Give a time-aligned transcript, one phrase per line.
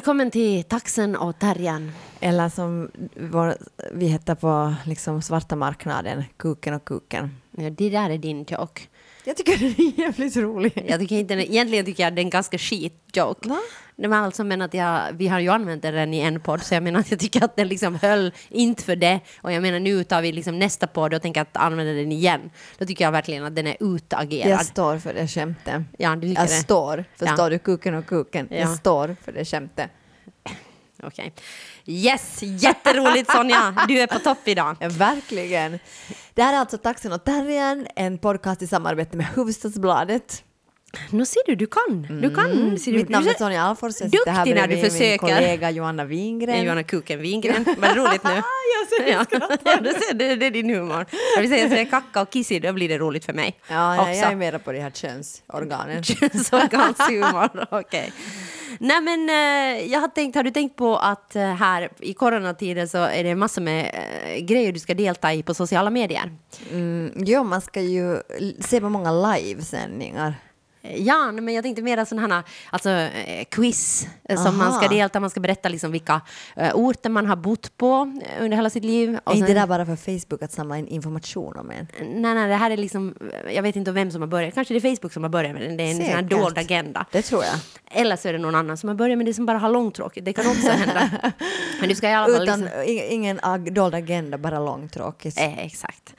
[0.00, 1.92] Välkommen till Taxen och Terriern.
[2.20, 2.90] Eller som
[3.30, 3.54] vår,
[3.92, 7.30] vi heter på liksom svarta marknaden, Kuken och Kuken.
[7.50, 8.82] Ja, det där är din joke.
[9.24, 10.84] Jag tycker den är jävligt rolig.
[10.88, 13.48] Jag tycker inte, egentligen tycker jag det är en ganska skit-joke.
[13.48, 13.58] Va?
[13.96, 16.74] Det var alltså men att jag, vi har ju använt den i en podd, så
[16.74, 19.20] jag menar att jag tycker att den liksom höll inte för det.
[19.42, 22.50] Och jag menar nu tar vi liksom nästa podd och tänker att använda den igen.
[22.78, 24.50] Då tycker jag verkligen att den är utagerad.
[24.50, 25.82] Jag står för det skämtet.
[25.98, 26.52] Ja, du tycker Jag det?
[26.52, 27.48] står, förstår Ja.
[27.48, 27.58] du?
[27.58, 28.48] Kuken och Kuken.
[28.50, 28.56] Ja.
[28.56, 29.90] Jag står för det skämtet.
[31.02, 31.34] Okej.
[31.86, 33.74] Yes, jätteroligt Sonja!
[33.88, 34.76] Du är på topp idag.
[34.80, 35.78] Ja, verkligen.
[36.34, 40.44] Det här är alltså Taxen och Terriern, en podcast i samarbete med Hufvudstadsbladet.
[41.10, 42.20] Nu ser du, du kan.
[42.22, 42.78] Du kan.
[42.78, 44.90] Ser du, Mitt namn är Sonja Alfors, jag sitter här Duktig när du bredvid min
[44.90, 45.18] försöker.
[45.18, 46.50] kollega Johanna Wingren.
[46.50, 47.64] Nej, Johanna Kuken Wingren.
[47.78, 48.30] Vad roligt nu.
[48.80, 49.24] jag ser Ja,
[49.64, 51.06] ja, du ser, det, det är din humor.
[51.34, 53.58] Jag vill säga att säga kacka och kissi, då blir det roligt för mig.
[53.68, 56.02] Ja, nej, jag är mera på de här könsorganen.
[56.64, 58.12] Könsorganshumor, okej.
[58.80, 62.86] Nej men eh, jag har tänkt, har du tänkt på att eh, här i coronatider
[62.86, 66.32] så är det massor med eh, grejer du ska delta i på sociala medier?
[66.72, 68.20] Mm, jo, man ska ju
[68.60, 70.34] se på många livesändningar.
[70.82, 74.56] Eh, Ja, men jag tänkte mera sådana här alltså, eh, quiz eh, som Aha.
[74.70, 76.20] man ska delta, man ska berätta liksom vilka
[76.74, 79.18] orter man har bott på under hela sitt liv.
[79.24, 81.86] Och är inte det där bara för Facebook att samla in information om en?
[82.22, 83.14] Nej, nej, det här är liksom,
[83.54, 85.62] jag vet inte vem som har börjat, kanske det är Facebook som har börjat med
[85.62, 87.06] det, det är en sån här dold agenda.
[87.12, 87.54] Det tror jag.
[88.00, 90.24] Eller så är det någon annan som har börjat med det som bara har långtråkigt,
[90.24, 91.10] det kan också hända.
[91.80, 95.38] Men du ska i alla fall Utan liksom, ingen ag- dold agenda, bara långtråkigt.
[95.38, 96.14] Eh, exakt.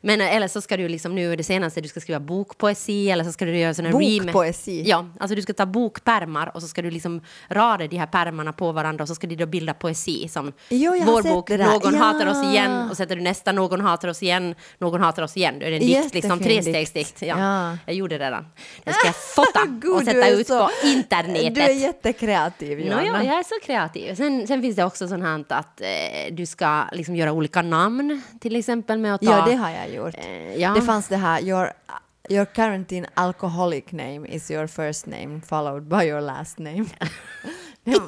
[0.00, 3.24] Men eh, eller så ska du liksom nu det senaste, du ska skriva bokpoesi eller
[3.24, 4.82] så ska du göra sån här Bokpoesi?
[4.86, 8.52] Ja, alltså du ska ta bokpärmar och så ska du liksom rada de här pärmarna
[8.52, 11.50] på varandra och så ska de då bilda poesi som Jo, vår bok.
[11.50, 11.98] Någon Ja.
[12.04, 15.58] hatar oss igen och sätter du nästa Någon hatar oss igen, Någon hatar oss igen.
[15.58, 17.22] Då är det en dikt, liksom trestegsdikt.
[17.22, 17.76] Ja, Ja.
[17.86, 18.46] Jag gjorde det redan.
[18.84, 19.60] Den ska jag fota
[19.96, 21.54] och sätta ut så- på internetet.
[21.54, 23.06] Du är jättekreativ, No, Johanna.
[23.06, 24.14] ja, jag är så kreativ.
[24.14, 25.86] Sen, sen finns det också sånt här att eh,
[26.34, 29.30] du ska liksom göra olika namn, till exempel med att ta...
[29.30, 30.14] Ja, det har jag gjort.
[30.14, 30.74] Eh, ja.
[30.74, 31.72] Det fanns det här, your,
[32.28, 36.84] your quarantine alcoholic name is your first name followed by your last name.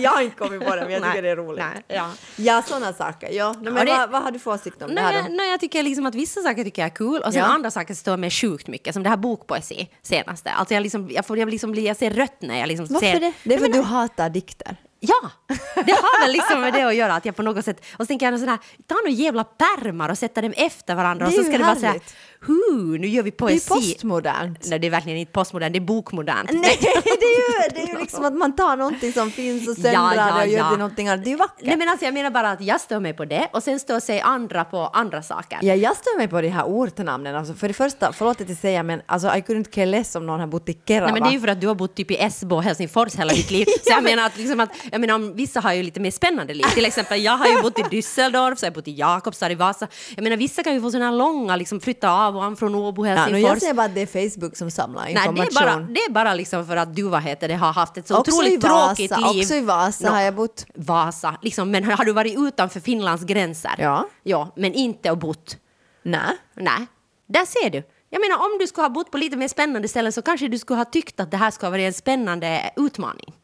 [0.00, 1.64] Jag har inte kommit på det, men jag tycker Nej, det är roligt.
[1.74, 2.10] nej, ja.
[2.36, 3.28] Ja, sådana saker.
[3.32, 3.54] Ja.
[3.62, 5.82] Men det- vad, vad har du för åsikt om det här Nej, nej, jag tycker
[5.82, 7.46] liksom att vissa saker tycker jag är kul och sen Ja.
[7.46, 10.50] andra saker står med sjukt mycket, som det här bokpoesi senaste.
[10.50, 13.20] Alltså jag, liksom, jag, får, jag, liksom, jag ser rött när jag liksom Varför ser...
[13.20, 13.32] det?
[13.44, 14.76] Det är för att du hatar dikter.
[15.08, 15.30] Ja,
[15.74, 17.84] det har väl liksom med det att göra att jag på något sätt...
[17.96, 21.26] Och så tänker jag sån här, ta några jävla pärmar och sätta dem efter varandra
[21.26, 22.00] och så ska det vara så här,
[22.46, 22.94] härligt.
[22.94, 23.68] hu, nu gör vi Det är poesi.
[23.68, 24.66] postmodernt.
[24.66, 26.50] Nej, det är verkligen inte postmodernt, det är bokmodernt.
[26.52, 29.74] Nej, det är, ju, det är ju liksom att man tar någonting som finns och
[29.78, 30.68] Ja, söndrar ja, det och gör ja.
[30.70, 31.24] till någonting annat.
[31.24, 31.66] Det är ju vackert.
[31.66, 34.00] Nej men alltså jag menar bara att jag står med på det och sen står
[34.00, 35.58] sig andra på andra saker.
[35.62, 37.36] Ja, jag stör mig på de här ortnamnen.
[37.36, 40.26] Alltså, för det första, förlåt att jag säger, men alltså, I couldn't care less om
[40.26, 41.06] någon har bott i Kerava.
[41.06, 43.14] Nej, men det är ju för att du har bott typ i Esbo och Helsingfors
[43.14, 43.64] hela ditt liv.
[43.84, 46.54] Så jag menar att, liksom att jag menar, om, vissa har ju lite mer spännande
[46.54, 46.64] liv.
[46.74, 49.54] Till exempel jag har ju bott i Düsseldorf, så jag har bott i Jakobstad, i
[49.54, 49.88] Vasa.
[50.16, 52.74] Jag menar vissa kan ju få sådana här långa, liksom flytta av och an från
[52.74, 53.42] Åbo, ja, Helsingfors.
[53.42, 55.34] no, jag säger bara att det är Facebook som samlar Nej, information.
[55.36, 57.96] det är, bara, det är bara liksom för att du vad heter det, har haft
[57.96, 59.42] ett så också otroligt Vasa, tråkigt liv.
[59.42, 60.66] Också i Vasa Nå, har jag bott.
[60.74, 63.74] Vasa, liksom, men har du varit utanför Finlands gränser?
[63.78, 64.08] Ja.
[64.22, 65.56] Ja, men inte och bott.
[66.02, 66.20] Nej.
[66.54, 66.86] Nej,
[67.26, 67.82] där ser du.
[68.10, 70.58] Jag menar om du skulle ha bott på lite mer spännande ställen så kanske du
[70.58, 73.34] skulle ha tyckt att det här skulle ha varit en spännande utmaning.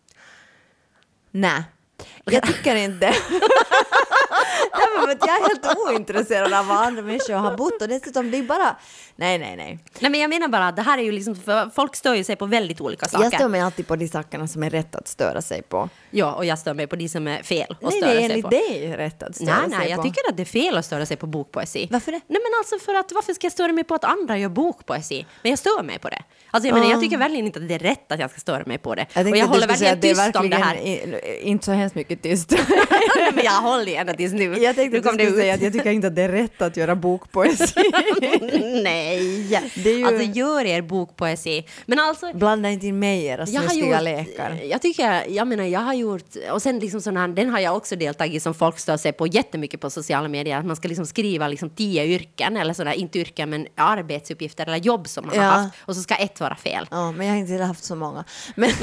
[1.30, 1.62] Nej.
[2.24, 3.06] Jag tycker inte.
[4.72, 8.42] Att jag är helt ointresserad av vad andra människor har bott och dessutom det är
[8.42, 8.76] bara...
[9.16, 9.78] Nej, nej, nej.
[9.98, 12.24] Nej men jag menar bara att det här är ju liksom, för folk stör ju
[12.24, 13.24] sig på väldigt olika saker.
[13.24, 15.88] Jag stör mig alltid på de sakerna som är rätt att störa sig på.
[16.10, 18.20] Ja, och jag stör mig på de som är fel att Nej, störa det är
[18.20, 18.50] sig enligt på.
[18.50, 20.02] dig rätt att störa Nej, sig nej, jag på.
[20.02, 21.88] tycker att det är fel att störa sig på bokpoesi.
[21.90, 22.20] Varför det?
[22.26, 25.26] Nej, men alltså för att varför ska jag störa mig på att andra gör bokpoesi?
[25.42, 26.22] Men jag stör mig på det.
[26.50, 28.62] Alltså jag menar, jag tycker verkligen inte att det är rätt att jag ska störa
[28.66, 29.02] mig på det.
[29.02, 29.20] Ah.
[29.20, 30.76] Jag och jag håller verkligen tyst om det här.
[31.42, 32.50] inte så hemskt mycket tyst.
[33.16, 34.58] Nej, men jag håller ända tills nu.
[34.64, 35.34] Jag tänkte att du skulle ut.
[35.36, 37.74] säga att jag tycker inte att det är rätt att göra bokpoesi.
[38.82, 41.66] Nej, Det är ju- alltså gör er bokpoesi.
[41.86, 44.58] Men alltså, Blanda inte in mig i era snuskiga lekar.
[44.64, 47.76] jag tycker, jag menar, jag har gjort, och sen liksom sån här, den har jag
[47.76, 50.88] också deltagit i som folk stör sig på jättemycket på sociala medier, att man ska
[50.88, 55.34] liksom skriva liksom tio yrken, eller sådär, inte yrken, men arbetsuppgifter eller jobb som man
[55.36, 55.42] Ja.
[55.42, 56.86] har haft, och så ska ett vara fel.
[56.90, 58.24] Ja, men jag har inte haft så många.
[58.54, 58.70] Men,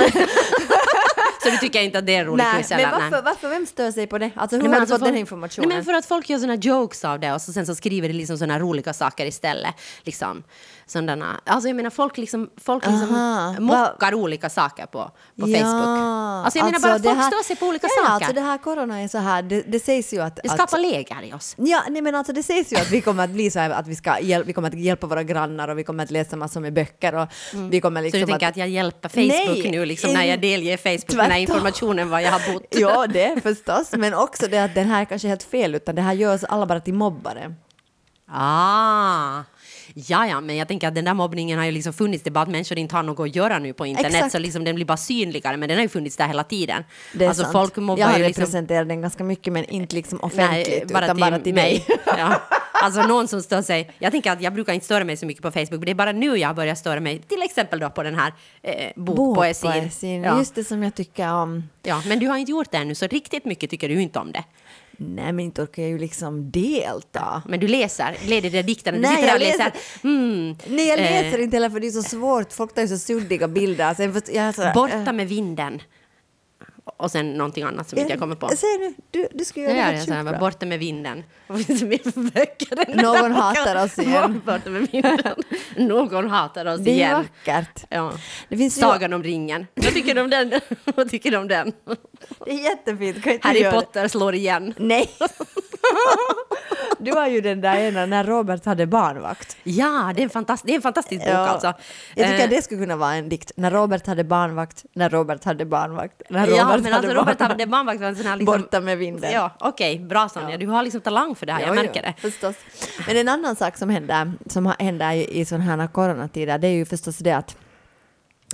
[1.51, 2.69] Så Så du tycker inte att det är en rolig Nej, quiz?
[2.69, 3.21] men varför, Nej.
[3.25, 4.31] varför, vem stör sig på det?
[4.35, 5.69] Alltså hur Nej, har du alltså fått den folk- här informationen?
[5.69, 8.07] Nej, men för att folk gör såna jokes av det och så sen så skriver
[8.07, 9.73] det liksom såna roliga saker istället.
[10.03, 10.43] Liksom,
[10.87, 13.59] sådana, alltså jag menar folk liksom, folk liksom Aha.
[13.59, 15.97] mockar olika saker på, på Facebook.
[16.45, 18.13] Alltså jag menar bara det folk här- stör sig på olika ja, saker.
[18.13, 20.35] Alltså det här corona är så här, det, det sägs ju att...
[20.35, 21.55] det att skapar läger i oss.
[21.57, 23.87] Ja, nej men alltså det sägs ju att vi kommer att bli så här att
[23.87, 26.61] vi, ska hjäl- vi kommer att hjälpa våra grannar och vi kommer att läsa massor
[26.61, 27.27] med böcker och
[27.71, 30.41] vi kommer Så liksom du tänker att, jag hjälper Facebook Nej, nu liksom, när jag
[30.41, 31.41] delger Facebook den här tvärtom.
[31.41, 32.63] informationen var jag har bott?
[32.71, 36.01] Ja, det förstås, men också det att den här kanske är helt fel utan det
[36.01, 37.53] här gör oss alla bara till mobbare.
[38.29, 39.43] Ah,
[40.07, 42.23] ja, ja, men jag tänker att den där mobbningen har ju liksom funnits.
[42.23, 44.31] Det är bara att människor inte har något att göra nu på internet, Exakt.
[44.31, 45.57] så liksom den blir bara synligare.
[45.57, 46.83] Men den har ju funnits där hela tiden.
[47.13, 47.53] Det är alltså sant.
[47.53, 48.41] folk mobbar jag har liksom...
[48.41, 51.85] representerat den ganska mycket men inte liksom offentligt Nej, bara utan till, bara till mig.
[51.87, 51.97] dig.
[52.05, 52.41] ja.
[52.81, 53.91] Alltså någon som stör sig.
[53.99, 55.95] Jag tänker att jag brukar inte störa mig så mycket på Facebook, men det är
[55.95, 57.19] bara nu jag börjar störa mig.
[57.19, 59.71] Till exempel då på den här eh, bokpoesin.
[59.71, 60.37] Bokpoesin, Ja.
[60.37, 61.69] just det som jag tycker om.
[61.83, 64.31] ja, men du har inte gjort det ännu, så riktigt mycket tycker du inte om
[64.31, 64.43] det.
[64.97, 67.41] Nej men inte orkar jag ju liksom delta.
[67.45, 69.65] Men du läser, leder det dikterna, du Nej, sitter där och jag läser.
[69.65, 72.81] läser- Mm, Nej jag eh, läser inte heller för det är så svårt, folk tar
[72.81, 73.93] ju så suddiga bilder.
[73.93, 75.81] Sen först, jag så, Borta med vinden.
[76.97, 78.47] Och sen någonting annat som inte jag kommer på.
[78.47, 80.39] Säg nu, du, du ska göra det här sjukt bra.
[80.39, 81.23] borta med vinden.
[82.87, 84.41] Än Någon hatar oss igen.
[84.45, 85.35] Borta med vinden.
[85.77, 87.15] Någon hatar oss Det är ju igen.
[87.45, 87.85] vackert.
[87.89, 88.13] Ja.
[88.49, 89.67] Det finns ju- Sagan om ringen.
[89.75, 90.51] Vad tycker du om den?
[90.95, 91.71] Vad tycker du om den?
[92.45, 93.71] Det är jättefint, Harry?
[93.71, 94.73] Potter slår igen.
[94.77, 95.09] Nej!
[96.99, 99.57] Du har ju den där ena när Robert hade barnvakt.
[99.63, 101.37] Ja, det är en, fantast- det är en fantastisk bok Ja.
[101.37, 101.73] alltså.
[102.15, 103.51] Jag tycker Eh, att det skulle kunna vara en dikt.
[103.55, 107.15] När Robert hade barnvakt, när Robert hade barnvakt, när Robert Ja, men hade alltså Robert
[107.37, 107.41] barnvakt.
[107.41, 108.61] hade barnvakt var en sån här liksom...
[108.61, 109.31] Borta med vinden.
[109.31, 110.57] Ja, okej, bra Sonja.
[110.57, 112.21] Du har liksom talang för det här, jag Jo, märker jo, det.
[112.31, 112.55] Förstås.
[113.07, 116.71] Men en annan sak som händer, som händer i, i sådana här coronatider, det är
[116.71, 117.57] ju förstås det att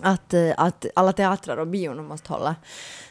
[0.02, 2.56] att, eh, att alla teatrar och bion måste hålla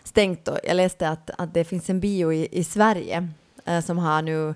[0.05, 0.49] stängt.
[0.49, 3.29] Och jag läste att, att det finns en bio i, i Sverige
[3.65, 4.55] eh, som har nu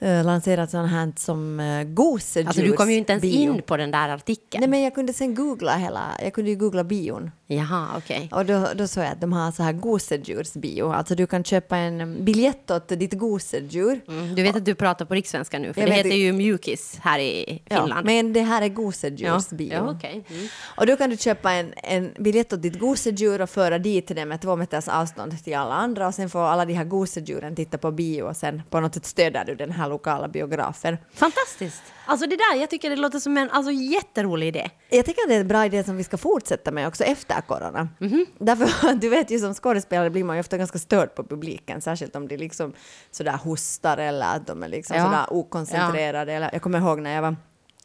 [0.00, 2.46] eh, lanserat sånt här som eh.
[2.46, 4.60] Alltså du kom ju inte ens in på den där artikeln.
[4.60, 7.30] Nej men jag kunde sen googla hela, jag kunde ju googla bion.
[7.52, 8.28] Jaha, okej.
[8.32, 10.92] Och då, då såg jag att de har så här gosedjursbio.
[10.92, 14.00] Alltså du kan köpa en biljett åt ditt gosedjur.
[14.08, 16.98] Mm, du vet att du pratar på rikssvenska nu, för Jag det heter ju mjukis
[17.02, 18.06] här i Ja, Finland.
[18.06, 19.74] men det här är gosedjursbio.
[19.74, 20.24] Ja, okej.
[20.30, 20.48] Mm.
[20.76, 24.24] Och då kan du köpa en, en biljett åt ditt gosedjur och föra dit det
[24.24, 27.78] med två meters avstånd till alla andra och sen får alla de här gosedjuren titta
[27.78, 30.96] på bio och sen på något sätt stödjer du den här lokala biografen.
[31.14, 31.82] Fantastiskt!
[32.06, 34.70] Alltså det där, jag tycker det låter som en alltså, jätterolig idé.
[34.90, 37.40] Jag tycker att det är en bra idé som vi ska fortsätta med också efter
[37.40, 37.88] corona.
[37.98, 38.26] Mhm.
[38.38, 42.16] Därför, du vet ju som skådespelare blir man ju ofta ganska störd på publiken, särskilt
[42.16, 42.72] om de liksom
[43.10, 45.04] sådär hostar eller att de är liksom Ja.
[45.04, 46.32] sådär okoncentrerade.
[46.32, 47.36] Eller, jag kommer ihåg när jag var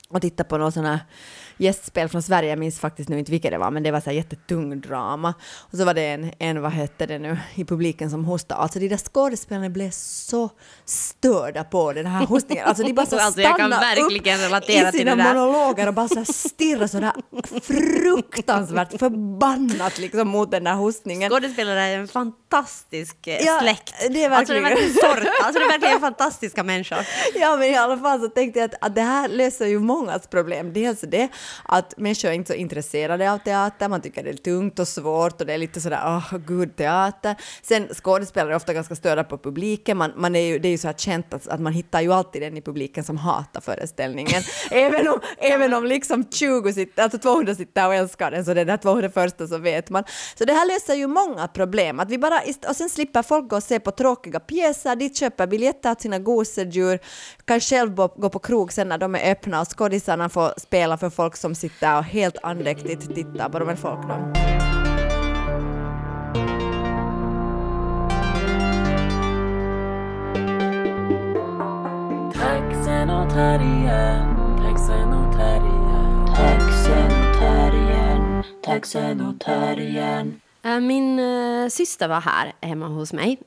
[0.10, 1.00] och tittade på något sådana
[1.58, 4.06] gästspel från Sverige, jag minns faktiskt nu inte vilket det var, men det var så
[4.10, 5.34] här jättetung drama.
[5.72, 8.62] Och så var det en, en, vad hette det nu, i publiken som hostade.
[8.62, 10.50] Alltså de där skådespelarna blev så
[10.86, 12.66] störda på den här hostningen.
[12.66, 15.34] Alltså de bara så Alltså, jag kan verkligen upp relatera i sina där.
[15.34, 17.12] monologer och bara så här stirra sådär
[17.62, 21.30] fruktansvärt förbannat liksom mot den där hostningen.
[21.32, 23.94] Skådespelare är en fantastisk eh, Ja, släkt.
[24.10, 25.34] det är Alltså det är verkligen- verkligen sort.
[25.44, 26.98] Alltså det är verkligen fantastiska människor.
[27.36, 30.28] Ja, men i alla fall så tänkte jag att, att det här löser ju mångas
[30.28, 30.74] problem.
[30.74, 31.30] Dels det
[31.64, 35.42] att människor är inte så intresserade av teater, man tycker det är tungt och svårt
[35.42, 37.36] och det är lite sådär åh gud teater.
[37.62, 40.78] Sen skådespelare är ofta ganska störda på publiken, man, man är ju, det är ju
[40.78, 44.42] så här känt att, att man hittar ju alltid den i publiken som hatar föreställningen.
[44.72, 48.66] även, om, även om liksom 20 sitter, alltså 200 sitter och älskar den, så är
[48.66, 50.04] där 200 första så vet man.
[50.38, 52.40] Så det här löser ju många problem, att vi bara,
[52.70, 56.20] och sen slipper folk gå och se på tråkiga pjäser, dit köper biljetter till sina
[56.20, 57.00] gosedjur,
[57.46, 61.10] kan själv gå på krog sen när de är öppna och skådisarna får spela för
[61.10, 64.32] folk som sitter och helt andäktigt tittar på de här folk då.
[72.40, 80.42] Taxenotarien, taxenotarien, taxenotarien, taxenotarien.
[80.64, 83.38] Eh, Min uh, syster var här hemma hos mig.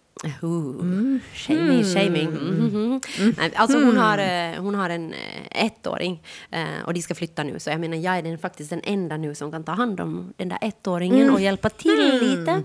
[1.34, 2.28] Shaming, shaming.
[3.37, 7.58] Nej, Alltså hon har, hon har en eh, ettåring eh, och de ska flytta nu.
[7.58, 10.32] Så jag menar, jag är den, faktiskt den enda nu som kan ta hand om
[10.37, 12.62] den där ettåringen och hjälpa till lite.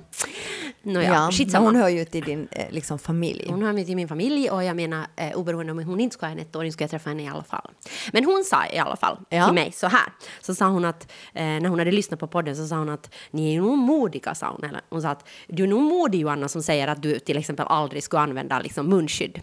[0.86, 1.66] Nåja, Ja, skitsamma.
[1.66, 3.46] hon hör ju till din eh, liksom, familj.
[3.50, 6.32] Hon hör till min familj och jag menar eh, oberoende om hon inte ska ha
[6.34, 7.72] en ettåring ska jag träffa henne i alla fall.
[8.14, 9.46] Men hon sa i alla fall Ja.
[9.46, 10.14] till mig så här.
[10.42, 13.14] Så sa hon att eh, när hon hade lyssnat på podden så sa hon att
[13.32, 14.70] ni är ju nog modiga sa hon.
[14.70, 17.66] Eller, hon sa att du är nog modig Joanna som säger att du till exempel
[17.70, 19.42] aldrig skulle använda liksom, munskydd.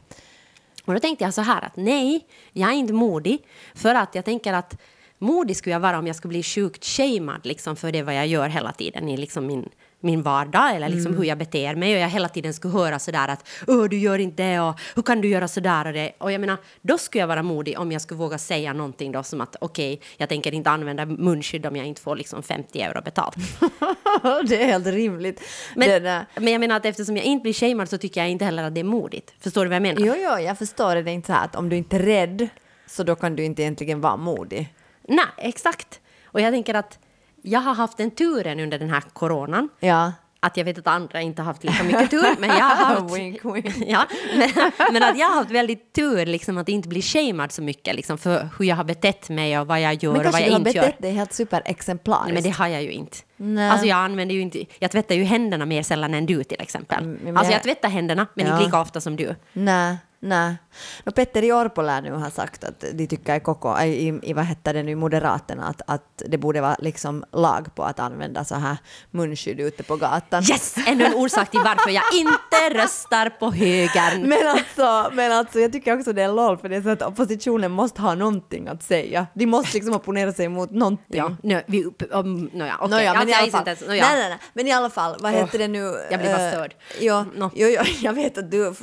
[0.85, 3.47] Och då tänkte jag så här att nej, jag är inte modig.
[3.75, 4.77] För att jag tänker att
[5.19, 8.27] modig skulle jag vara om jag skulle bli sjukt shamead liksom, för det vad jag
[8.27, 9.69] gör hela tiden i liksom min
[10.01, 13.29] min vardag eller liksom hur jag beter mig och jag hela tiden skulle höra sådär
[13.29, 16.13] att Åh, du gör inte det och hur kan du göra sådär och det.
[16.19, 19.23] Och jag menar, då skulle jag vara modig om jag skulle våga säga någonting då
[19.23, 23.03] som att okej, jag tänker inte använda munskydd om jag inte får liksom 50 euro
[23.03, 23.35] betalt.
[24.49, 25.43] det är helt rimligt.
[25.77, 28.45] Men, där- men jag menar att eftersom jag inte blir shamead så tycker jag inte
[28.45, 29.35] heller att det är modigt.
[29.41, 30.01] Förstår du vad jag menar?
[30.01, 31.03] Jo, jo, jag förstår det.
[31.03, 32.49] Det är inte så här att om du inte är rädd
[32.87, 34.75] så då kan du inte egentligen vara modig.
[35.09, 36.01] Nej, exakt.
[36.25, 36.99] Och jag tänker att
[37.43, 40.13] jag har haft den turen under den här coronan Ja.
[40.41, 43.15] att jag vet att andra inte har haft lika mycket tur, men jag har haft...
[43.17, 43.67] Wink, wink.
[43.87, 44.07] ja,
[44.37, 44.51] men,
[44.93, 48.19] men att jag har haft väldigt tur liksom, att inte bli shamead så mycket liksom,
[48.19, 50.49] för hur jag har betett mig och vad jag gör Men och vad kanske jag
[50.51, 50.83] du har inte gör.
[50.87, 52.25] betett dig helt superexemplariskt.
[52.27, 53.17] Nej, men det har jag ju inte.
[53.37, 53.71] Nej.
[53.71, 57.05] Alltså jag använder ju inte, jag tvättar ju händerna mer sällan än du till exempel.
[57.05, 58.53] Mm, men alltså jag- jag tvättar händerna, men Ja.
[58.53, 59.35] inte lika ofta som du.
[59.53, 60.57] Nej, nej.
[61.05, 64.45] No, Petteri Orpo lär nu ha sagt att de tycker i, Koko, i, i vad
[64.45, 68.55] heter det nu, Moderaterna att, att det borde vara liksom lag på att använda så
[68.55, 68.77] här
[69.11, 70.43] munskydd ute på gatan.
[70.43, 70.75] Yes!
[70.87, 74.29] Ännu en orsak till varför jag inte röstar på högern.
[74.29, 77.03] Men alltså, men alltså, jag tycker också det är LOL för det är så att
[77.03, 79.27] oppositionen måste ha någonting att säga.
[79.35, 81.05] De måste liksom opponera sig mot någonting.
[81.19, 82.91] Ja, nu, vi, um, no, ja, okej.
[82.91, 83.61] Nåja, men Alltså, i fall.
[83.61, 84.05] inte ens- no, ja.
[84.09, 84.39] nej, nej, nej.
[84.53, 85.95] Men i alla fall, vad heter det nu?
[86.11, 86.75] jag blir bara störd.
[87.01, 87.51] Ja, Nå.
[87.55, 88.75] jo, jo, jag vet att du,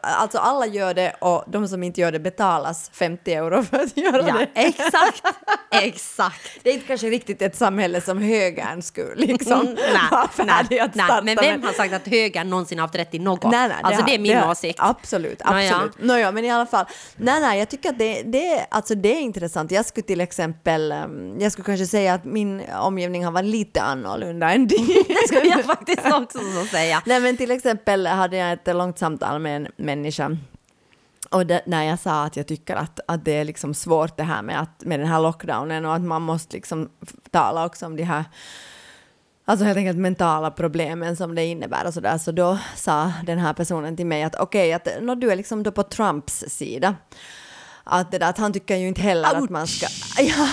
[0.00, 3.96] alltså alla gör det och de som inte gör det betalas 50 euro för att
[3.96, 4.48] göra Ja, det.
[4.54, 5.22] exakt.
[5.82, 6.40] Exakt.
[6.62, 10.94] Det är inte kanske riktigt ett samhälle som högern skulle liksom Mm, nej, nej, att
[10.94, 13.42] nej, men vem har sagt att högern någonsin haft rätt i något?
[13.42, 14.78] Nej, nej, alltså har- det är min har- åsikt.
[14.82, 15.74] Absolut, Nåja.
[15.74, 15.98] absolut.
[16.02, 16.86] Nåja, men i alla fall.
[17.16, 19.70] Nej, nej, jag tycker att det, det, alltså det är intressant.
[19.70, 23.82] Jag skulle till exempel, um, jag skulle kanske säga att min omgivning har varit lite
[23.82, 24.86] annorlunda än din.
[25.08, 27.02] Det skulle jag faktiskt också så säga.
[27.06, 30.36] Nej men till exempel hade jag ett långt samtal med en människa
[31.32, 34.22] och det, när jag sa att jag tycker att, att det är liksom svårt det
[34.22, 36.90] här med, att, med den här lockdownen och att man måste liksom
[37.30, 38.24] tala också om de här
[39.44, 42.18] Alltså helt enkelt mentala problemen som det innebär och sådär.
[42.18, 45.62] Så då sa den här personen till mig att okej, att no, du är liksom
[45.62, 46.94] då på Trumps sida.
[47.84, 49.86] Att, det där, att han tycker ju inte heller att man ska...
[50.22, 50.48] Ja,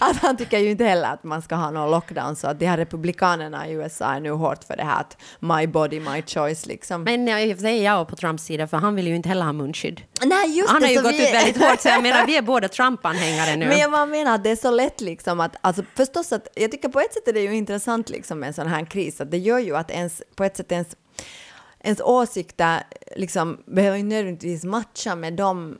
[0.00, 2.36] att han tycker ju inte heller att man ska ha någon lockdown.
[2.36, 5.66] Så att de här republikanerna i USA är nu hårt för det här att my
[5.66, 7.02] body, my choice liksom.
[7.02, 9.16] Men jag, i och för sig är jag på Trumps sida för han vill ju
[9.16, 10.02] inte heller ha munskydd.
[10.24, 12.36] Nej, just Han det, har ju gått vi ut väldigt hårt så jag menar vi
[12.36, 13.66] är båda Trump-anhängare nu.
[13.68, 16.88] Men jag menar att det är så lätt liksom att, alltså förstås att, jag tycker
[16.88, 19.38] på ett sätt är det ju intressant liksom med en sån här kris, att det
[19.38, 20.88] gör ju att ens, på ett sätt ens,
[21.80, 22.82] ens åsikter
[23.16, 25.78] liksom behöver ju nödvändigtvis matcha med dem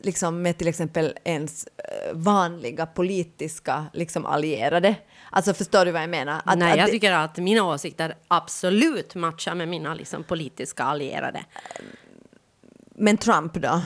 [0.00, 4.94] liksom med till exempel ens eh, vanliga politiska liksom allierade.
[5.30, 6.40] Alltså förstår du vad jag menar?
[6.44, 10.84] Att, Nej, att jag det- tycker att mina åsikter absolut matchar med mina liksom, politiska
[10.84, 11.44] allierade.
[12.94, 13.80] Men Trump då?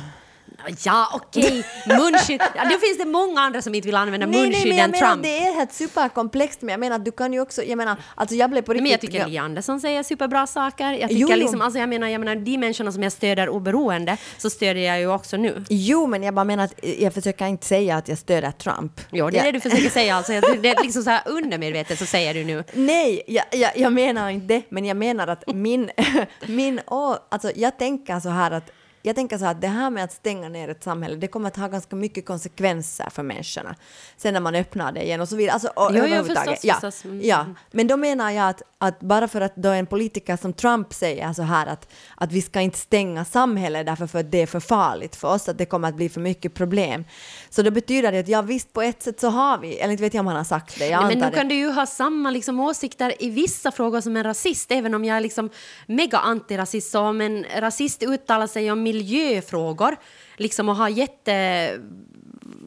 [0.85, 2.42] Ja, okej, munskydd.
[2.54, 4.85] Ja, då finns det många andra som inte vill använda Nej, nej, munskydd men jag
[4.85, 5.23] än menar Trump.
[5.23, 8.37] det är helt superkomplext, men jag menar att du kan ju också, jag menar, alltså
[8.37, 8.83] jag blev på riktigt...
[8.83, 10.92] Men jag tycker Li Andersson säger superbra saker.
[10.92, 11.37] Jag, tycker Jo, jo.
[11.37, 15.00] Liksom, alltså jag, menar, jag menar, de människorna som jag stöder oberoende så stöder jag
[15.00, 15.64] ju också nu.
[15.68, 19.00] Jo, men jag bara menar att jag försöker inte säga att jag stöder Trump.
[19.11, 20.16] Jo, det är jag, det du försöker säga.
[20.16, 22.64] Alltså, det är liksom så här undermedvetet så säger du nu.
[22.73, 25.90] Nej, jag, jag, jag menar inte det, men jag menar att min...
[26.47, 26.80] min
[27.28, 28.71] alltså jag tänker så här att
[29.06, 31.56] jag tänker så att det här med att stänga ner ett samhälle, det kommer att
[31.56, 33.75] ha ganska mycket konsekvenser för människorna.
[34.16, 35.52] Sen när man öppnar det igen och så vidare.
[35.52, 37.04] Alltså, och, Jo, jo, förstås, ja, förstås.
[37.04, 37.20] Mm.
[37.23, 40.94] ja, men då menar jag att, att bara för att då en politiker som Trump
[40.94, 44.46] säger så här att, att vi ska inte stänga samhället därför för att det är
[44.46, 47.04] för farligt för oss, att det kommer att bli för mycket problem.
[47.50, 50.02] Så då betyder det att ja visst på ett sätt så har vi, eller inte
[50.02, 51.37] vet jag om han har sagt det, jag Nej, men nu det.
[51.37, 55.04] kan du ju ha samma liksom, åsikter i vissa frågor som en rasist, även om
[55.04, 55.50] jag är liksom
[55.87, 56.90] mega antirasist.
[56.90, 59.96] Så om en rasist uttalar sig om miljöfrågor
[60.36, 61.70] liksom, och har jätte...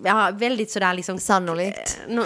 [0.04, 1.18] Ja, väldigt sådär liksom...
[1.18, 2.00] Sannolikt.
[2.08, 2.24] No,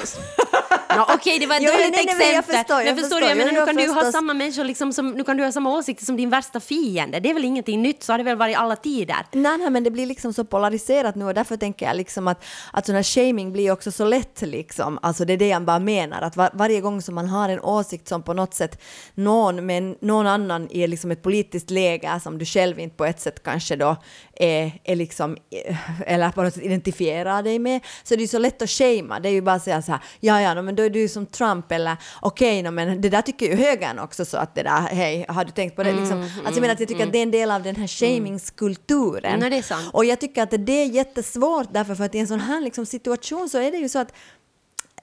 [0.98, 2.56] no, Okej, det var ett Jo, dåligt nej, nej, men jag exempel.
[2.56, 3.22] förstår, jag men förstår?
[3.22, 5.78] Jag menar, nu kan du ha samma människor liksom, som, nu kan du ha samma
[5.78, 7.20] åsikter som din värsta fiende.
[7.20, 9.26] Det är väl ingenting nytt, så har det väl varit alla tider.
[9.32, 12.46] Nej, nej, men det blir liksom så polariserat nu och därför tänker jag liksom att,
[12.74, 15.00] att sån här shaming blir också så lätt liksom.
[15.02, 17.60] Alltså det är det jag bara menar, att var, varje gång som man har en
[17.60, 18.82] åsikt som på något sätt
[19.14, 23.20] någon, med någon annan i liksom ett politiskt läge som du själv inte på ett
[23.20, 23.96] sätt kanske då
[24.42, 28.40] är, är liksom, eh, eller på något sätt identifierar dig med, så det är så
[28.40, 29.20] lätt att shamea.
[29.20, 31.08] Det är ju bara att säga så här, ja, ja, no, men då är du
[31.08, 34.64] som Trump eller okej, no, men det där tycker ju högern också så att det
[34.64, 35.94] där, hej, har du tänkt på det?
[35.94, 37.88] Liksom, alltså jag menar att jag tycker att det är en del av den här
[37.88, 39.40] shamingskulturen.
[39.40, 39.90] Nej, det är sant.
[39.94, 42.86] Och jag tycker att det är jättesvårt därför för att i en sån här liksom
[42.86, 44.14] situation så är det ju så att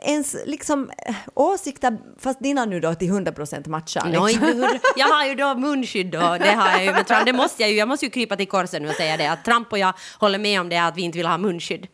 [0.02, 4.04] ens liksom eh, åsikter, fast dina nu då till 100% matchar.
[4.08, 4.46] No, Liksom.
[4.46, 7.24] hur- jag har ju då munskydd och det har jag ju med Trump.
[7.26, 9.44] Det måste jag ju, jag måste ju krypa till korset nu och säga det att
[9.44, 11.86] Trump och jag håller med om det att vi inte vill ha munskydd.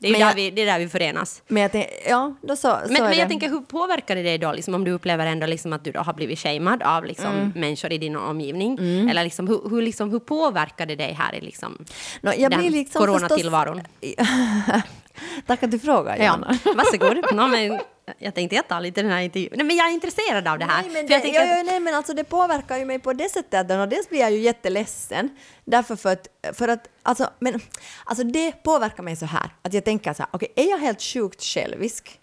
[0.00, 1.42] Det är Men där, jag- vi, det är där vi förenas.
[1.48, 3.16] Men jag ja, då så, så Men, är men det.
[3.16, 5.92] jag tänker, hur påverkar det dig då, liksom, om du upplever ändå liksom, att du
[5.92, 7.52] då har blivit shamead av liksom, Mm.
[7.54, 8.78] människor i din omgivning?
[9.10, 11.78] Eller liksom, hur, hur, liksom, hur påverkar det dig här i liksom,
[12.20, 13.82] Nå, jag den blir liksom coronatillvaron?
[15.46, 16.58] Tack att du frågar, Ja, Johanna.
[16.76, 17.34] varsågod.
[17.36, 17.80] No, men
[18.18, 19.52] jag tänkte jag tar lite den här intervjun.
[19.56, 20.82] Nej, men jag är intresserad av det här.
[20.82, 23.12] Nej, men, för jag det, tänker ja, nej, men alltså det påverkar ju mig på
[23.12, 25.30] det sättet att och dels blir jag ju jätteledsen
[25.64, 27.60] därför för att, för att alltså, men,
[28.04, 31.02] alltså det påverkar mig så här att jag tänker så här, okej, är jag helt
[31.02, 32.20] sjukt självisk?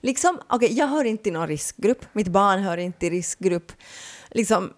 [0.00, 3.72] Liksom, okej, jag hör inte i någon riskgrupp, mitt barn hör inte i riskgrupp.
[4.30, 4.72] Liksom,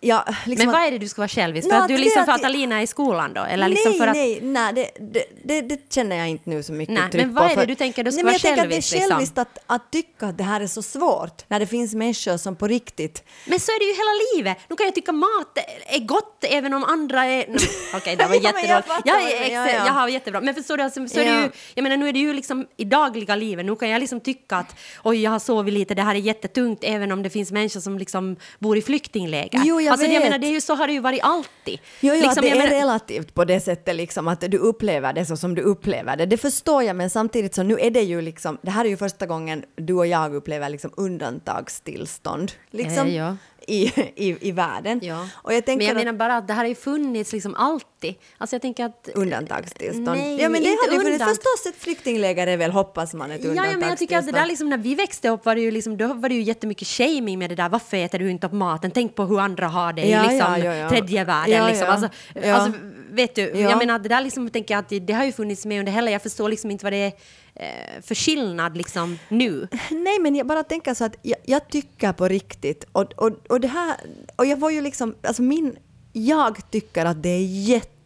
[0.00, 1.68] ja, liksom men vad är det du ska vara självisk?
[1.70, 3.40] För att du liksom för att Alina är i skolan då?
[3.42, 6.62] Eller liksom nej, för att, nej, nej, det, det, det, det känner jag inte nu
[6.62, 7.60] så mycket Nej, tryck men vad på.
[7.60, 9.00] är det du tänker du ska nej, vara men jag tänker att självisk, Det är
[9.00, 9.14] liksom?
[9.16, 12.56] själviskt att, att tycka att det här är så svårt när det finns människor som
[12.56, 14.64] på riktigt Men så är det ju hela livet.
[14.70, 17.46] Nu kan jag tycka mat är gott även om andra är...
[17.94, 19.86] Okej, det var Ja, men jag Jag, ex- ja, ja.
[19.86, 20.40] jag har jättebra.
[20.40, 21.40] Men förstår du, alltså, så är det Ja.
[21.42, 21.50] ju...
[21.74, 23.66] Jag menar, nu är det ju liksom i dagliga livet.
[23.66, 26.78] Nu kan jag liksom tycka att oj, jag har sovit lite, det här är jättetungt,
[26.82, 29.60] även om det finns människor som liksom bor i flyktingläger.
[29.64, 30.22] Jo, jag alltså, Jag vet.
[30.22, 31.78] menar, det är ju, så har det ju varit alltid.
[32.00, 34.58] Jo, jo liksom, att det jag är menar- relativt på det sättet liksom att du
[34.58, 36.26] upplever det så som du upplever det.
[36.26, 38.96] Det förstår jag, men samtidigt så nu är det ju liksom, det här är ju
[38.96, 43.36] första gången du och jag upplever liksom undantagstillstånd liksom Eh, ja.
[43.66, 43.84] I,
[44.16, 45.00] i, i världen.
[45.02, 45.28] Ja.
[45.34, 48.14] Och jag tänker men jag menar bara att det här har ju funnits liksom alltid.
[48.38, 49.08] Alltså jag tänker att...
[49.14, 50.06] undantagstillstånd.
[50.06, 51.22] Nej, ja, men det inte har funnits.
[51.22, 54.26] undant- Förstås ett flyktingläger är väl, hoppas man, ett Ja, ja, men jag tycker att
[54.26, 54.48] det där undantagstillstånd.
[54.48, 57.38] liksom, när vi växte upp var det ju liksom, då var det ju jättemycket shaming
[57.38, 58.90] med det där, varför äter du inte upp maten?
[58.90, 60.88] Tänk på hur andra har det i liksom, ja, ja, ja.
[60.88, 61.54] tredje världen.
[61.54, 61.86] Ja, liksom.
[61.86, 61.92] ja.
[61.92, 62.54] Alltså, Ja.
[62.54, 63.56] alltså, vet du, Ja.
[63.70, 65.92] jag menar det där liksom, tänker jag att det, det har ju funnits med under
[65.92, 67.12] hela, jag förstår liksom inte vad det är
[67.54, 69.68] eh, för skillnad liksom nu.
[69.90, 73.60] Nej, men jag bara tänker så att jag, jag tycker på riktigt och, och, och
[73.60, 73.96] det här,
[74.36, 75.76] och jag var ju liksom, alltså min,
[76.12, 77.42] jag tycker att det är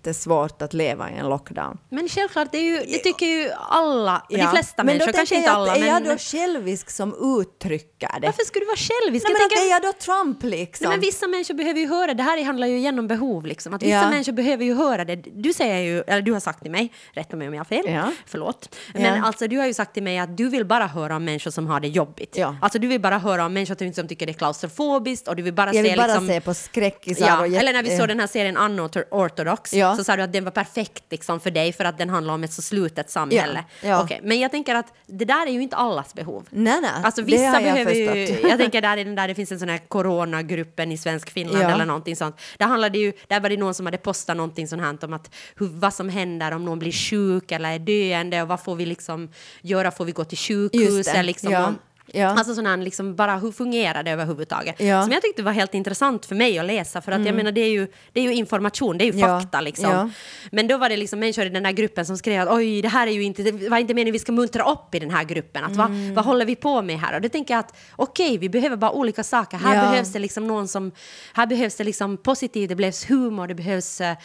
[0.04, 1.78] jättesvårt att leva i en lockdown.
[1.88, 4.50] Men självklart, det, är ju, det tycker ju alla, de Ja.
[4.50, 8.08] flesta men då människor, kanske inte alla, att Är jag men då självisk som uttrycker
[8.20, 8.26] det?
[8.26, 9.24] varför skulle du vara självisk?
[9.24, 10.84] Nej, Jag men tänker- är jag då Trump liksom?
[10.84, 13.74] Nej, men vissa människor behöver ju höra, det här handlar ju igen om behov liksom,
[13.74, 14.10] att vissa Ja.
[14.10, 15.16] människor behöver ju höra det.
[15.16, 17.84] Du säger ju, eller du har sagt till mig, rätta mig om jag har fel,
[17.86, 18.12] Ja.
[18.26, 19.00] förlåt, Ja.
[19.00, 21.50] men alltså du har ju sagt till mig att du vill bara höra om människor
[21.50, 22.36] som har det jobbigt.
[22.36, 22.56] Ja.
[22.62, 25.54] Alltså du vill bara höra om människor som tycker det är klaustrofobiskt och du vill
[25.54, 28.08] bara jag vill se bara liksom, se på skräckisar Ja, och eller när vi såg
[28.08, 29.89] den här serien Unorthodox Ja.
[29.96, 32.44] Så sa du att den var perfekt liksom, för dig för att den handlar om
[32.44, 33.64] ett så slutet samhälle.
[33.82, 34.02] Ja, ja.
[34.02, 36.46] Okej, men jag tänker att det där är ju inte allas behov.
[36.50, 36.90] Nej, nej.
[37.04, 39.78] Alltså det vissa har jag ju, jag tänker där där det finns en sån här
[39.78, 41.70] coronagruppen i svensk Finland Ja.
[41.70, 42.40] eller någonting sånt.
[42.58, 45.12] Där handlade det ju, där var det någon som hade postat någonting sånt här om
[45.12, 48.74] att hur, vad som händer om någon blir sjuk eller är döende och vad får
[48.76, 49.28] vi liksom
[49.62, 51.74] göra, får vi gå till sjukhus Just det, eller liksom ja.
[52.12, 52.26] Ja.
[52.26, 54.80] Alltså sån här, liksom bara hur fungerar det överhuvudtaget?
[54.80, 55.02] Ja.
[55.02, 57.60] Som jag tyckte var helt intressant för mig att läsa för att jag menar det
[57.60, 59.40] är, ju, det är ju information, det är ju Ja.
[59.40, 60.12] fakta liksom.
[60.52, 62.88] Men då var det liksom människor i den där gruppen som skrev att oj, det
[62.88, 65.24] här är ju inte, det var inte meningen vi ska muntra upp i den här
[65.24, 65.64] gruppen.
[65.64, 66.06] Att, Mm.
[66.06, 67.14] vad, vad håller vi på med här?
[67.14, 69.56] Och då tänker jag att okej, vi behöver bara olika saker.
[69.56, 70.92] Här behövs det liksom någon som,
[71.32, 74.16] här behövs det liksom positivt, det behövs humor, det behövs, eh,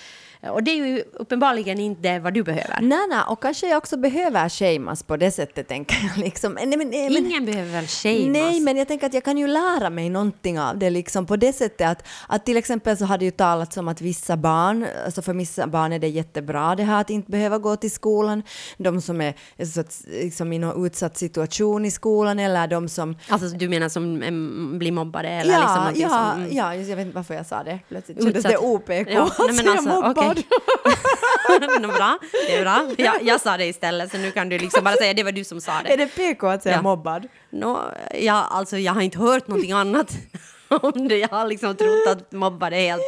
[0.51, 2.77] och det är ju uppenbarligen inte vad du behöver.
[2.81, 6.17] Nej, nej, och kanske jag också behöver shamas på det sättet, tänker jag.
[6.25, 6.53] Liksom.
[6.53, 8.27] Nej, men, nej, men, Ingen behöver väl shamas?
[8.27, 11.35] Nej, men jag tänker att jag kan ju lära mig någonting av det liksom på
[11.35, 15.21] det sättet att, att till exempel så hade ju talats om att vissa barn, alltså
[15.21, 18.43] för vissa barn är det jättebra det här att inte behöva gå till skolan.
[18.77, 19.33] De som är
[19.65, 23.89] så att, liksom i någon utsatt situation i skolan eller de som Alltså du menar
[23.89, 26.41] som em, blir mobbade eller ja, liksom ja, som...
[26.41, 26.55] mm.
[26.55, 27.79] ja, jag vet inte varför jag sa det.
[27.89, 30.33] Plötsligt kändes det OPK Ja, nej, men alltså.
[31.79, 32.17] Nå, bra,
[32.47, 32.85] det är bra.
[32.97, 35.43] Jag, jag sa det istället, så nu kan du liksom bara säga det var du
[35.43, 35.95] som sa Är det.
[35.95, 36.81] det PK att säga Ja.
[36.81, 37.27] mobbad?
[37.49, 40.11] Nå, ja, alltså, jag har inte hört någonting annat
[40.67, 41.17] om det.
[41.17, 43.01] Jag har liksom trott att mobbade är helt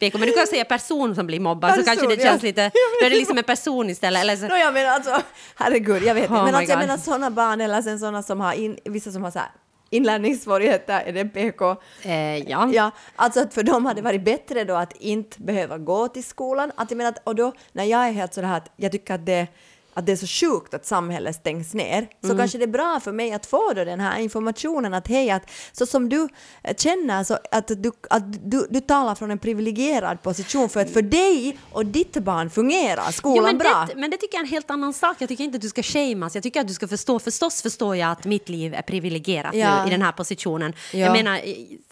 [0.00, 0.18] PK.
[0.18, 2.30] Men du kan säga person som blir mobbad, så kanske det Person, ja.
[2.30, 2.70] känns lite...
[3.00, 4.22] Då är det liksom en person istället.
[4.22, 5.22] Eller så, No, jag menar alltså,
[5.56, 6.34] herregud, jag vet inte.
[6.34, 9.24] Oh men alltså, jag menar sådana barn eller sen sådana som har, in, vissa som
[9.24, 9.48] har så här
[9.92, 11.76] inlärningssvårigheter, är det PK?
[12.02, 12.70] eh, ja.
[12.72, 16.24] Ja, alltså att för dem hade det varit bättre då att inte behöva gå till
[16.24, 16.72] skolan.
[16.76, 19.26] Att jag menar, att- och då när jag är helt sådär att jag tycker att
[19.26, 19.46] det
[19.94, 22.38] att det är så sjukt att samhället stängs ner, så Mm.
[22.38, 25.50] kanske det är bra för mig att få då den här informationen att hej, att
[25.72, 26.28] så som du
[26.76, 31.02] känner så att du, att du, du talar från en privilegierad position för att för
[31.02, 33.86] dig och ditt barn fungerar skolan Jo, men, bra.
[33.88, 35.16] det, men det tycker jag är en helt annan sak.
[35.18, 36.34] Jag tycker inte att du ska shamas.
[36.34, 37.18] Jag tycker att du ska förstå.
[37.18, 39.82] Förstås förstår jag att mitt liv är privilegierat Ja.
[39.84, 40.72] nu i den här positionen.
[40.92, 40.98] Ja.
[40.98, 41.40] Jag menar,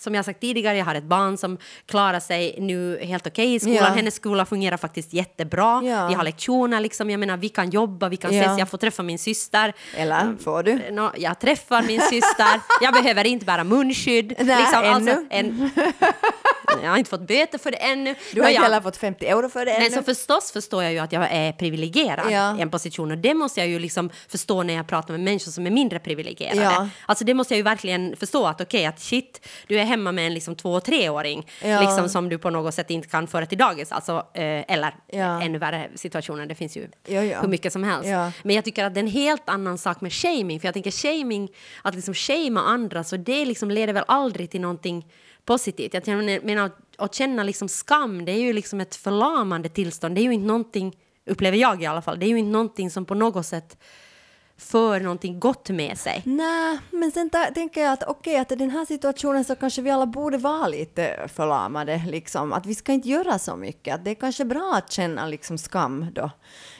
[0.00, 3.60] som jag sagt tidigare, jag har ett barn som klarar sig nu helt okej i
[3.60, 3.76] skolan.
[3.76, 3.84] Ja.
[3.84, 5.82] Hennes skola fungerar faktiskt jättebra.
[5.84, 6.08] Ja.
[6.08, 7.10] Vi har lektioner, liksom.
[7.10, 8.42] jag menar, vi kan jobba, vi kan Ja.
[8.42, 9.72] ses, jag får träffa min syster.
[9.96, 10.90] Eller får du?
[10.90, 14.32] Nå, jag träffar min syster, jag behöver inte bära munskydd.
[14.38, 15.26] Nej, ännu.
[15.30, 15.70] en,
[16.82, 18.14] Jag har inte fått böter för det ännu.
[18.34, 19.96] Du har inte heller fått 50 euro för det Nej, ännu.
[19.96, 22.58] så förstås förstår jag ju att jag är privilegierad Ja.
[22.58, 25.50] i en position och det måste jag ju liksom förstå när jag pratar med människor
[25.52, 26.62] som är mindre privilegierade.
[26.62, 26.88] Ja.
[27.06, 30.26] Alltså det måste jag ju verkligen förstå att okej, att shit, du är hemma med
[30.26, 31.80] en liksom två och treåring Ja.
[31.80, 35.42] liksom som du på något sätt inte kan föra till dagis, alltså, eh, eller Ja.
[35.42, 38.08] ännu värre situationer, det finns ju Ja, hur mycket som helst.
[38.08, 38.32] Ja.
[38.42, 40.90] Men jag tycker att det är en helt annan sak med shaming, för jag tänker
[40.90, 41.48] shaming,
[41.82, 45.06] att liksom shamea andra, så det liksom leder väl aldrig till någonting
[45.44, 46.06] positivt.
[46.06, 50.14] Jag menar, att, att känna liksom skam, det är ju liksom ett förlamande tillstånd.
[50.14, 52.90] Det är ju inte någonting, upplever jag i alla fall, det är ju inte någonting
[52.90, 53.76] som på något sätt
[54.58, 56.22] för någonting gott med sig.
[56.24, 59.90] Nej, men sen tänker jag att okej, att i den här situationen så kanske vi
[59.90, 62.52] alla borde vara lite förlamade, liksom.
[62.52, 63.94] Att vi ska inte göra så mycket.
[63.94, 66.30] Att det är kanske bra att känna liksom skam då.